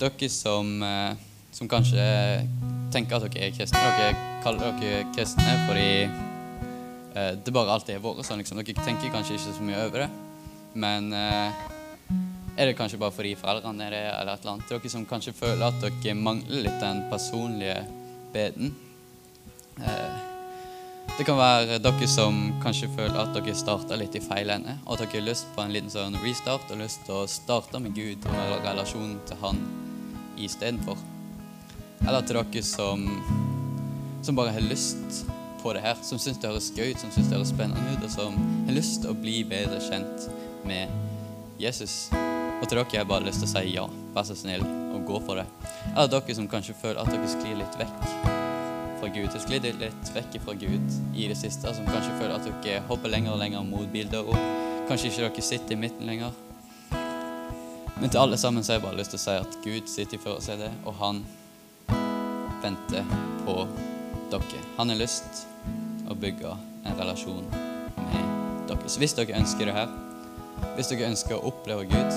Dere 0.00 0.28
som, 0.32 0.82
eh, 0.82 1.12
som 1.52 1.68
kanskje 1.68 2.04
tenker 2.92 3.18
at 3.18 3.26
dere 3.26 3.50
er 3.50 3.52
kristne, 3.52 3.80
dere 3.98 4.14
kaller 4.40 4.78
dere 4.80 5.02
kristne 5.12 5.56
fordi 5.66 5.90
eh, 6.08 7.34
det 7.36 7.52
bare 7.52 7.74
alltid 7.74 7.98
har 7.98 8.06
vært 8.06 8.24
sånn. 8.24 8.40
Liksom. 8.40 8.62
Dere 8.62 8.86
tenker 8.86 9.12
kanskje 9.12 9.36
ikke 9.36 9.52
så 9.58 9.66
mye 9.66 9.82
over 9.84 10.06
det, 10.06 10.08
men 10.80 11.10
eh, 11.12 11.66
er 12.56 12.70
det 12.70 12.78
kanskje 12.78 13.00
bare 13.02 13.12
fordi 13.12 13.34
foreldrene 13.42 13.90
er 13.90 13.96
det, 13.96 14.00
eller 14.14 14.32
et 14.32 14.46
eller 14.46 14.54
annet? 14.54 14.72
Dere 14.72 14.94
som 14.94 15.04
kanskje 15.10 15.36
føler 15.36 15.66
at 15.68 15.84
dere 15.84 16.16
mangler 16.16 16.64
litt 16.64 16.80
den 16.80 17.04
personlige 17.12 17.76
beden. 18.32 18.72
Det 21.18 21.26
kan 21.28 21.36
være 21.36 21.76
dere 21.82 22.08
som 22.08 22.40
kanskje 22.64 22.88
føler 22.96 23.20
at 23.20 23.36
dere 23.36 23.58
starta 23.58 24.00
litt 24.00 24.16
i 24.16 24.24
feil 24.24 24.48
ende, 24.56 24.78
og 24.86 24.96
at 24.96 25.04
dere 25.04 25.20
har 25.20 25.28
lyst 25.28 25.52
på 25.52 25.60
en 25.60 25.76
liten 25.76 25.92
sånn 25.92 26.16
restart 26.24 26.72
og 26.72 26.80
lyst 26.80 27.04
til 27.04 27.20
å 27.20 27.28
starte 27.28 27.84
med 27.84 27.92
Gud 27.96 28.24
og 28.24 28.32
med 28.32 28.64
relasjonen 28.64 29.20
til 29.28 29.44
Han 29.44 29.62
istedenfor. 30.46 30.98
Eller 32.06 32.24
til 32.24 32.40
dere 32.40 32.64
som, 32.64 33.04
som 34.24 34.38
bare 34.38 34.54
har 34.56 34.64
lyst 34.64 35.24
på 35.62 35.74
det 35.76 35.84
her, 35.84 35.98
som 36.02 36.18
syns 36.18 36.40
det 36.40 36.48
høres 36.48 36.70
gøy 36.76 36.94
ut, 36.94 37.00
som 37.02 37.12
syns 37.12 37.28
det 37.28 37.36
høres 37.36 37.52
spennende 37.52 37.94
ut, 37.94 38.04
og 38.06 38.12
som 38.12 38.36
har 38.66 38.76
lyst 38.76 39.02
til 39.02 39.12
å 39.12 39.18
bli 39.18 39.40
bedre 39.48 39.80
kjent 39.84 40.28
med 40.68 40.92
Jesus. 41.60 42.08
Og 42.12 42.66
til 42.68 42.76
dere 42.76 42.86
har 42.86 42.98
jeg 43.00 43.10
bare 43.10 43.26
lyst 43.28 43.44
til 43.44 43.50
å 43.50 43.52
si 43.52 43.74
ja, 43.74 43.86
vær 44.16 44.28
så 44.28 44.36
snill, 44.36 44.64
og 44.94 45.04
gå 45.08 45.20
for 45.26 45.40
det. 45.40 45.46
Eller 45.92 46.12
dere 46.12 46.36
som 46.36 46.48
kanskje 46.50 46.76
føler 46.80 47.02
at 47.02 47.12
dere 47.12 47.28
sklir 47.30 47.60
litt 47.60 47.80
vekk 47.80 48.38
fra 49.00 49.08
Gud, 49.08 49.30
har 49.32 49.40
sklidd 49.40 49.68
litt 49.80 50.12
vekk 50.14 50.36
fra 50.44 50.54
Gud 50.60 50.98
i 51.16 51.28
det 51.30 51.38
siste, 51.40 51.72
som 51.76 51.88
kanskje 51.88 52.16
føler 52.18 52.36
at 52.36 52.48
dere 52.64 52.84
hopper 52.88 53.12
lenger 53.12 53.36
og 53.36 53.40
lenger 53.40 53.64
mot 53.64 53.88
bildøra. 53.92 54.36
Kanskje 54.88 55.12
ikke 55.12 55.26
dere 55.28 55.44
sitter 55.44 55.76
i 55.76 55.82
midten 55.86 56.08
lenger. 56.08 56.36
Men 58.00 58.08
til 58.08 58.18
alle 58.22 58.36
sammen 58.40 58.64
så 58.64 58.72
har 58.72 58.78
jeg 58.78 58.86
bare 58.86 58.96
lyst 58.96 59.12
til 59.12 59.20
å 59.20 59.22
si 59.26 59.32
at 59.42 59.56
Gud 59.60 59.88
sitter 59.92 60.16
i 60.16 60.20
førersetet, 60.22 60.76
og 60.88 60.94
han 61.02 61.20
venter 62.62 63.04
på 63.44 63.56
dere. 64.32 64.60
Han 64.78 64.92
har 64.92 65.00
lyst 65.00 65.42
å 66.08 66.16
bygge 66.16 66.54
en 66.88 66.96
relasjon 66.96 67.44
med 67.50 68.30
dere. 68.70 68.88
Så 68.88 69.02
hvis 69.02 69.12
dere 69.18 69.36
ønsker 69.36 69.68
det 69.68 69.74
her, 69.76 69.92
hvis 70.78 70.88
dere 70.92 71.10
ønsker 71.10 71.36
å 71.36 71.50
oppleve 71.50 71.84
Gud, 71.90 72.16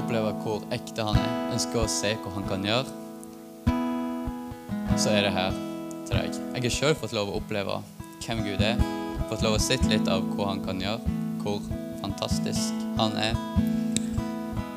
oppleve 0.00 0.32
hvor 0.42 0.66
ekte 0.74 1.06
han 1.06 1.18
er, 1.20 1.36
ønsker 1.54 1.84
å 1.84 1.90
se 1.90 2.14
hva 2.24 2.32
han 2.34 2.48
kan 2.50 2.66
gjøre, 2.66 2.98
så 4.98 5.12
er 5.12 5.28
det 5.28 5.34
her 5.36 5.54
til 6.08 6.16
deg. 6.16 6.40
Jeg 6.56 6.64
har 6.66 6.74
sjøl 6.78 6.98
fått 6.98 7.14
lov 7.16 7.30
å 7.30 7.38
oppleve 7.38 7.78
hvem 8.24 8.42
Gud 8.48 8.66
er, 8.66 8.82
fått 9.30 9.46
lov 9.46 9.60
å 9.60 9.62
se 9.62 9.78
litt 9.86 10.10
av 10.10 10.26
hva 10.34 10.50
han 10.50 10.64
kan 10.66 10.82
gjøre, 10.82 11.14
hvor 11.44 11.62
fantastisk 12.02 12.82
han 12.98 13.14
er. 13.30 13.38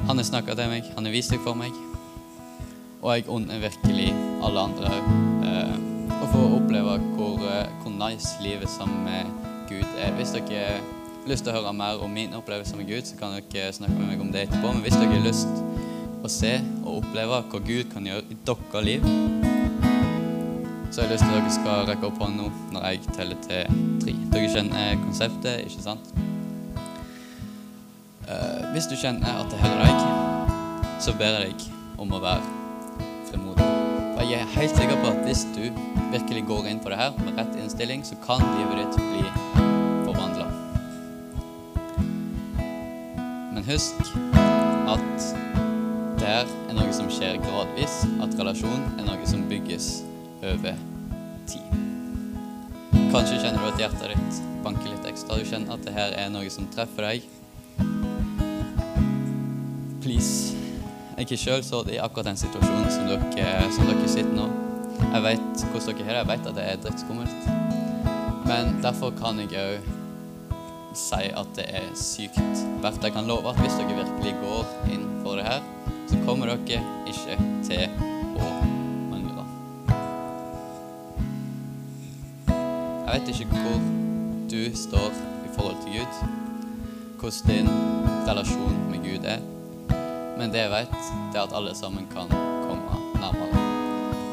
Han 0.07 0.17
har 0.17 0.25
snakka 0.27 0.53
til 0.53 0.69
meg, 0.69 0.85
han 0.93 1.07
har 1.07 1.13
vist 1.15 1.31
seg 1.33 1.39
for 1.41 1.57
meg. 1.57 1.73
Og 3.01 3.07
jeg 3.09 3.25
unner 3.31 3.61
virkelig 3.63 4.11
alle 4.45 4.65
andre 4.67 4.91
eh, 5.49 5.71
å 6.13 6.27
få 6.29 6.43
oppleve 6.59 6.99
hvor, 7.15 7.41
eh, 7.49 7.71
hvor, 7.81 7.93
nice 7.97 8.35
livet 8.43 8.69
sammen 8.69 9.01
med 9.07 9.31
Gud 9.69 9.85
er. 9.97 10.13
Hvis 10.19 10.35
dere 10.35 10.65
har 10.75 10.85
lyst 11.25 11.47
til 11.47 11.55
å 11.55 11.57
høre 11.57 11.73
mer 11.73 12.03
om 12.05 12.13
min 12.13 12.37
opplevelse 12.37 12.77
med 12.77 12.89
Gud, 12.91 13.01
så 13.09 13.17
kan 13.17 13.33
dere 13.33 13.73
snakke 13.73 13.97
med 13.97 14.11
meg 14.11 14.21
om 14.21 14.29
det 14.33 14.45
etterpå. 14.45 14.75
Men 14.75 14.85
hvis 14.85 14.99
dere 14.99 15.09
har 15.09 15.25
lyst 15.25 15.57
å 16.21 16.31
se 16.35 16.53
og 16.83 16.99
oppleve 16.99 17.41
hva 17.41 17.63
Gud 17.65 17.89
kan 17.93 18.05
gjøre 18.05 18.29
i 18.29 18.37
deres 18.45 18.85
liv, 18.85 19.09
så 20.91 21.01
har 21.01 21.09
jeg 21.09 21.15
lyst 21.15 21.25
til 21.25 21.33
at 21.33 21.41
dere 21.41 21.57
skal 21.57 21.89
rekke 21.89 22.11
opp 22.11 22.21
hånda 22.21 22.45
nå 22.45 22.53
når 22.77 22.87
jeg 22.91 23.03
teller 23.09 23.41
til 23.49 23.81
tre. 24.05 24.15
Dere 24.37 24.53
kjenner 24.53 25.01
konseptet, 25.01 25.65
ikke 25.65 25.89
sant? 25.89 26.24
Uh, 28.25 28.71
hvis 28.73 28.87
du 28.89 28.95
kjenner 28.97 29.37
at 29.37 29.51
det 29.53 29.59
heller 29.61 29.85
deg, 29.85 30.95
så 31.03 31.13
ber 31.13 31.35
jeg 31.35 31.51
deg 31.51 31.65
om 32.01 32.13
å 32.15 32.21
være 32.23 32.41
fremodig. 33.27 33.67
For 34.15 34.23
jeg 34.25 34.39
er 34.39 34.55
helt 34.55 34.79
sikker 34.79 34.97
på 35.03 35.11
at 35.11 35.19
hvis 35.27 35.43
du 35.53 35.67
virkelig 36.09 36.41
går 36.47 36.71
inn 36.71 36.81
på 36.81 36.89
det 36.89 36.97
her 36.97 37.13
med 37.19 37.37
rett 37.37 37.53
innstilling, 37.61 38.01
så 38.07 38.17
kan 38.25 38.41
livet 38.41 38.81
ditt 38.81 38.97
bli 38.97 39.29
forvandla. 40.07 40.47
Men 43.53 43.69
husk 43.69 44.01
at 44.89 45.29
det 46.17 46.25
her 46.25 46.49
er 46.49 46.75
noe 46.79 46.97
som 46.97 47.13
skjer 47.13 47.37
gradvis, 47.45 48.01
at 48.25 48.33
relasjon 48.41 48.89
er 48.95 49.05
noe 49.05 49.29
som 49.29 49.45
bygges 49.51 49.99
over 50.41 50.83
tid. 51.45 51.79
Kanskje 53.13 53.37
kjenner 53.37 53.61
du 53.61 53.69
at 53.69 53.85
hjertet 53.85 54.15
ditt 54.15 54.43
banker 54.65 54.95
litt 54.95 55.09
ekstra. 55.13 55.37
Du 55.37 55.45
kjenner 55.45 55.77
at 55.77 55.85
det 55.85 55.93
her 55.93 56.17
er 56.17 56.33
noe 56.33 56.49
som 56.49 56.65
treffer 56.73 57.11
deg 57.13 57.33
please. 60.05 60.53
Jeg 61.17 61.25
har 61.31 61.39
sjøl 61.39 61.63
stått 61.65 61.87
i 61.89 61.97
akkurat 61.97 62.27
den 62.29 62.37
situasjonen 62.37 62.91
som 62.93 63.07
dere, 63.09 63.69
som 63.73 63.87
dere 63.89 64.09
sitter 64.11 64.35
nå. 64.37 64.45
Jeg 65.01 65.21
vet 65.25 65.63
hvordan 65.71 65.97
dere 65.97 66.05
det, 66.05 66.17
jeg 66.19 66.27
vet 66.29 66.49
at 66.49 66.57
det 66.57 66.65
er 66.65 66.81
drittskummelt. 66.83 67.47
Men 68.45 68.75
derfor 68.83 69.15
kan 69.17 69.39
jeg 69.41 69.55
òg 69.57 69.87
si 70.95 71.31
at 71.41 71.49
det 71.57 71.65
er 71.79 71.87
sykt 71.97 72.61
verdt. 72.83 73.01
Jeg 73.01 73.15
kan 73.15 73.25
love 73.31 73.49
at 73.49 73.57
hvis 73.63 73.79
dere 73.79 73.97
virkelig 73.97 74.35
går 74.43 74.75
inn 74.93 75.07
for 75.23 75.39
det 75.39 75.47
her, 75.47 75.65
så 76.11 76.21
kommer 76.27 76.53
dere 76.53 76.83
ikke 77.09 77.39
til 77.65 77.97
å 78.37 78.51
mangle. 79.09 79.47
Jeg 82.45 83.09
vet 83.09 83.33
ikke 83.33 83.49
hvor 83.55 83.89
du 84.53 84.61
står 84.85 85.09
i 85.17 85.51
forhold 85.57 85.81
til 85.81 85.97
Gud, 85.97 86.23
hvordan 87.25 87.49
din 87.49 87.75
relasjon 88.29 88.81
med 88.93 89.01
Gud 89.09 89.29
er. 89.33 89.54
Men 90.35 90.51
det 90.51 90.65
jeg 90.65 90.71
vet, 90.73 90.95
det 91.31 91.39
er 91.39 91.45
at 91.45 91.55
alle 91.55 91.75
sammen 91.75 92.07
kan 92.11 92.27
komme 92.29 92.99
nærmere. 93.21 93.63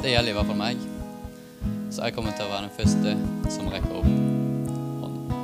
Det 0.03 0.11
gjelder 0.11 0.33
i 0.33 0.37
hvert 0.39 0.51
fall 0.51 0.59
meg. 0.59 0.87
Så 1.93 2.07
jeg 2.07 2.17
kommer 2.17 2.35
til 2.35 2.47
å 2.47 2.51
være 2.51 2.67
den 2.67 2.77
første 2.79 3.17
som 3.55 3.71
rekker 3.71 3.99
opp 4.01 4.09
hånden. 5.05 5.35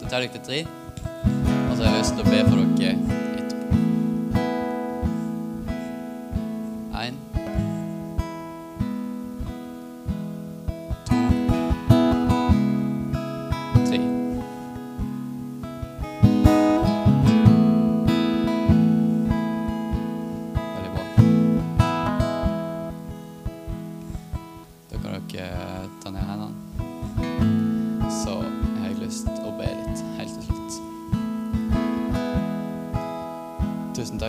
Da 0.00 0.10
tar 0.10 0.26
jeg 0.26 0.34
til 0.34 0.46
tre, 0.48 0.62
og 0.66 1.76
så 1.76 1.84
har 1.84 1.92
jeg 1.92 2.00
lyst 2.00 2.16
til 2.18 2.24
å 2.24 2.30
be 2.32 2.40
for 2.48 2.56
dere 2.80 3.05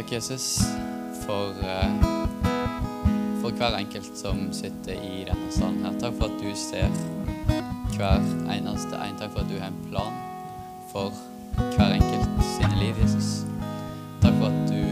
takk, 0.07 0.13
Jesus, 0.13 0.63
for, 1.25 1.49
eh, 1.63 1.91
for 3.41 3.51
hver 3.51 3.77
enkelt 3.77 4.17
som 4.17 4.53
sitter 4.53 4.93
i 4.93 5.25
denne 5.27 5.51
salen 5.51 5.83
her. 5.83 5.99
Takk 5.99 6.13
for 6.17 6.25
at 6.25 6.39
du 6.39 6.55
ser 6.55 6.87
hver 7.97 8.23
eneste 8.53 8.95
en. 8.95 9.17
Takk 9.19 9.31
for 9.31 9.39
at 9.39 9.49
du 9.49 9.59
har 9.59 9.67
en 9.67 9.89
plan 9.89 10.13
for 10.91 11.11
hver 11.75 11.93
enkelt 11.93 12.29
sine 12.55 12.79
liv, 12.79 12.95
Jesus. 13.01 13.45
Takk 14.21 14.33
for 14.39 14.47
at 14.47 14.71
du 14.71 14.83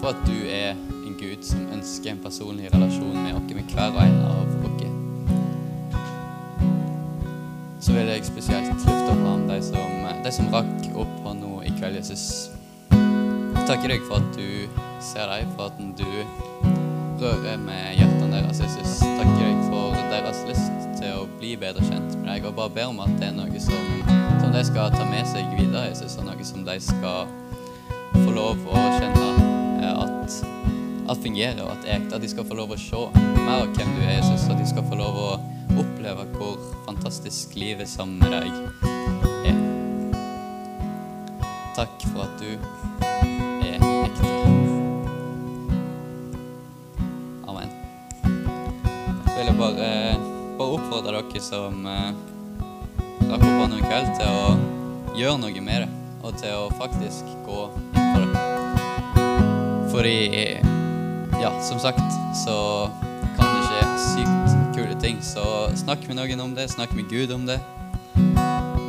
for 0.00 0.08
at 0.08 0.26
du 0.26 0.48
er 0.48 0.70
en 1.06 1.14
Gud 1.20 1.42
som 1.42 1.68
ønsker 1.72 2.10
en 2.10 2.22
personlig 2.24 2.74
relasjon 2.74 3.22
med 3.22 3.34
oss, 3.34 3.54
med 3.54 3.74
hver 3.74 3.90
og 3.90 4.02
en 4.02 4.22
av 4.24 4.40
oss. 4.40 4.56
Så 7.80 7.92
vil 7.92 8.06
jeg 8.06 8.24
spesielt 8.24 8.68
løfte 8.68 9.14
ham, 9.14 9.48
de 9.48 9.62
som, 9.62 10.32
som 10.32 10.48
rakk 10.54 10.90
opp 10.94 11.20
hånda 11.24 11.62
i 11.64 11.72
kveld, 11.78 11.96
Jesus. 11.96 12.59
Takker 13.68 13.92
deg 13.92 14.06
for 14.08 14.20
at 14.20 14.36
du 14.36 14.80
ser 15.04 15.30
dem, 15.30 15.50
for 15.56 15.70
at 15.70 15.78
du 15.98 16.06
rører 17.20 17.58
med 17.60 17.96
hjertene 17.98 18.30
deres, 18.32 18.60
Jesus. 18.62 19.00
Takker 19.04 19.42
deg 19.44 19.60
for 19.68 19.96
deres 20.12 20.40
lyst 20.48 20.88
til 21.00 21.18
å 21.20 21.26
bli 21.38 21.52
bedre 21.60 21.84
kjent 21.84 22.16
med 22.18 22.28
deg, 22.30 22.46
og 22.48 22.56
bare 22.56 22.72
ber 22.76 22.90
om 22.92 23.02
at 23.04 23.12
det 23.20 23.28
er 23.30 23.36
noe 23.36 23.62
som, 23.62 23.84
som 24.40 24.54
de 24.54 24.64
skal 24.66 24.92
ta 24.94 25.04
med 25.08 25.28
seg 25.28 25.46
videre, 25.58 25.90
Jesus, 25.90 26.16
og 26.20 26.28
noe 26.28 26.46
som 26.46 26.64
de 26.66 26.76
skal 26.84 27.28
få 28.16 28.34
lov 28.34 28.64
å 28.68 28.84
kjenne 28.98 29.28
eh, 29.84 30.02
at, 30.04 30.40
at 31.12 31.22
fungerer, 31.22 31.62
og 31.64 31.74
at 31.74 31.86
er 31.86 31.98
ekte. 31.98 32.16
At 32.16 32.24
de 32.24 32.32
skal 32.32 32.48
få 32.48 32.58
lov 32.58 32.74
å 32.74 32.80
se 32.80 33.06
mer 33.14 33.56
av 33.60 33.72
hvem 33.76 33.96
du 33.96 34.04
er, 34.04 34.16
Jesus, 34.18 34.48
at 34.50 34.60
de 34.60 34.68
skal 34.68 34.86
få 34.88 34.98
lov 35.00 35.20
å 35.20 35.30
oppleve 35.80 36.26
hvor 36.34 36.56
fantastisk 36.88 37.54
livet 37.60 37.88
sammen 37.88 38.18
med 38.20 38.34
deg 38.34 38.48
er. 39.50 39.60
Takk 41.76 42.08
for 42.10 42.26
at 42.26 42.40
du 42.42 42.89
oppfordre 50.90 51.20
dere 51.22 51.40
som 51.40 51.86
eh, 51.86 52.14
rakk 53.30 53.44
på 53.44 53.66
i 53.78 53.82
kveld, 53.84 54.08
til 54.18 54.26
å 54.26 55.14
gjøre 55.14 55.38
noe 55.38 55.62
det, 55.62 55.84
og 56.26 56.34
til 56.40 56.56
å 56.56 56.64
faktisk 56.80 57.28
gå 57.46 57.60
for 57.94 58.24
det. 58.24 58.42
Fordi, 59.92 60.16
ja, 61.38 61.52
som 61.62 61.78
sagt, 61.78 62.02
så 62.42 62.90
kan 63.38 63.54
det 63.54 63.62
skje 63.68 63.84
sykt 64.08 64.74
kule 64.74 64.98
ting. 64.98 65.22
Så 65.22 65.44
snakk 65.78 66.08
med 66.08 66.18
noen 66.18 66.42
om 66.42 66.58
det, 66.58 66.66
snakk 66.74 66.90
med 66.98 67.06
Gud 67.06 67.30
om 67.38 67.46
det. 67.46 67.60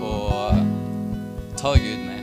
Og 0.01 0.57
ta 1.61 1.75
Gud 1.77 2.01
med 2.07 2.20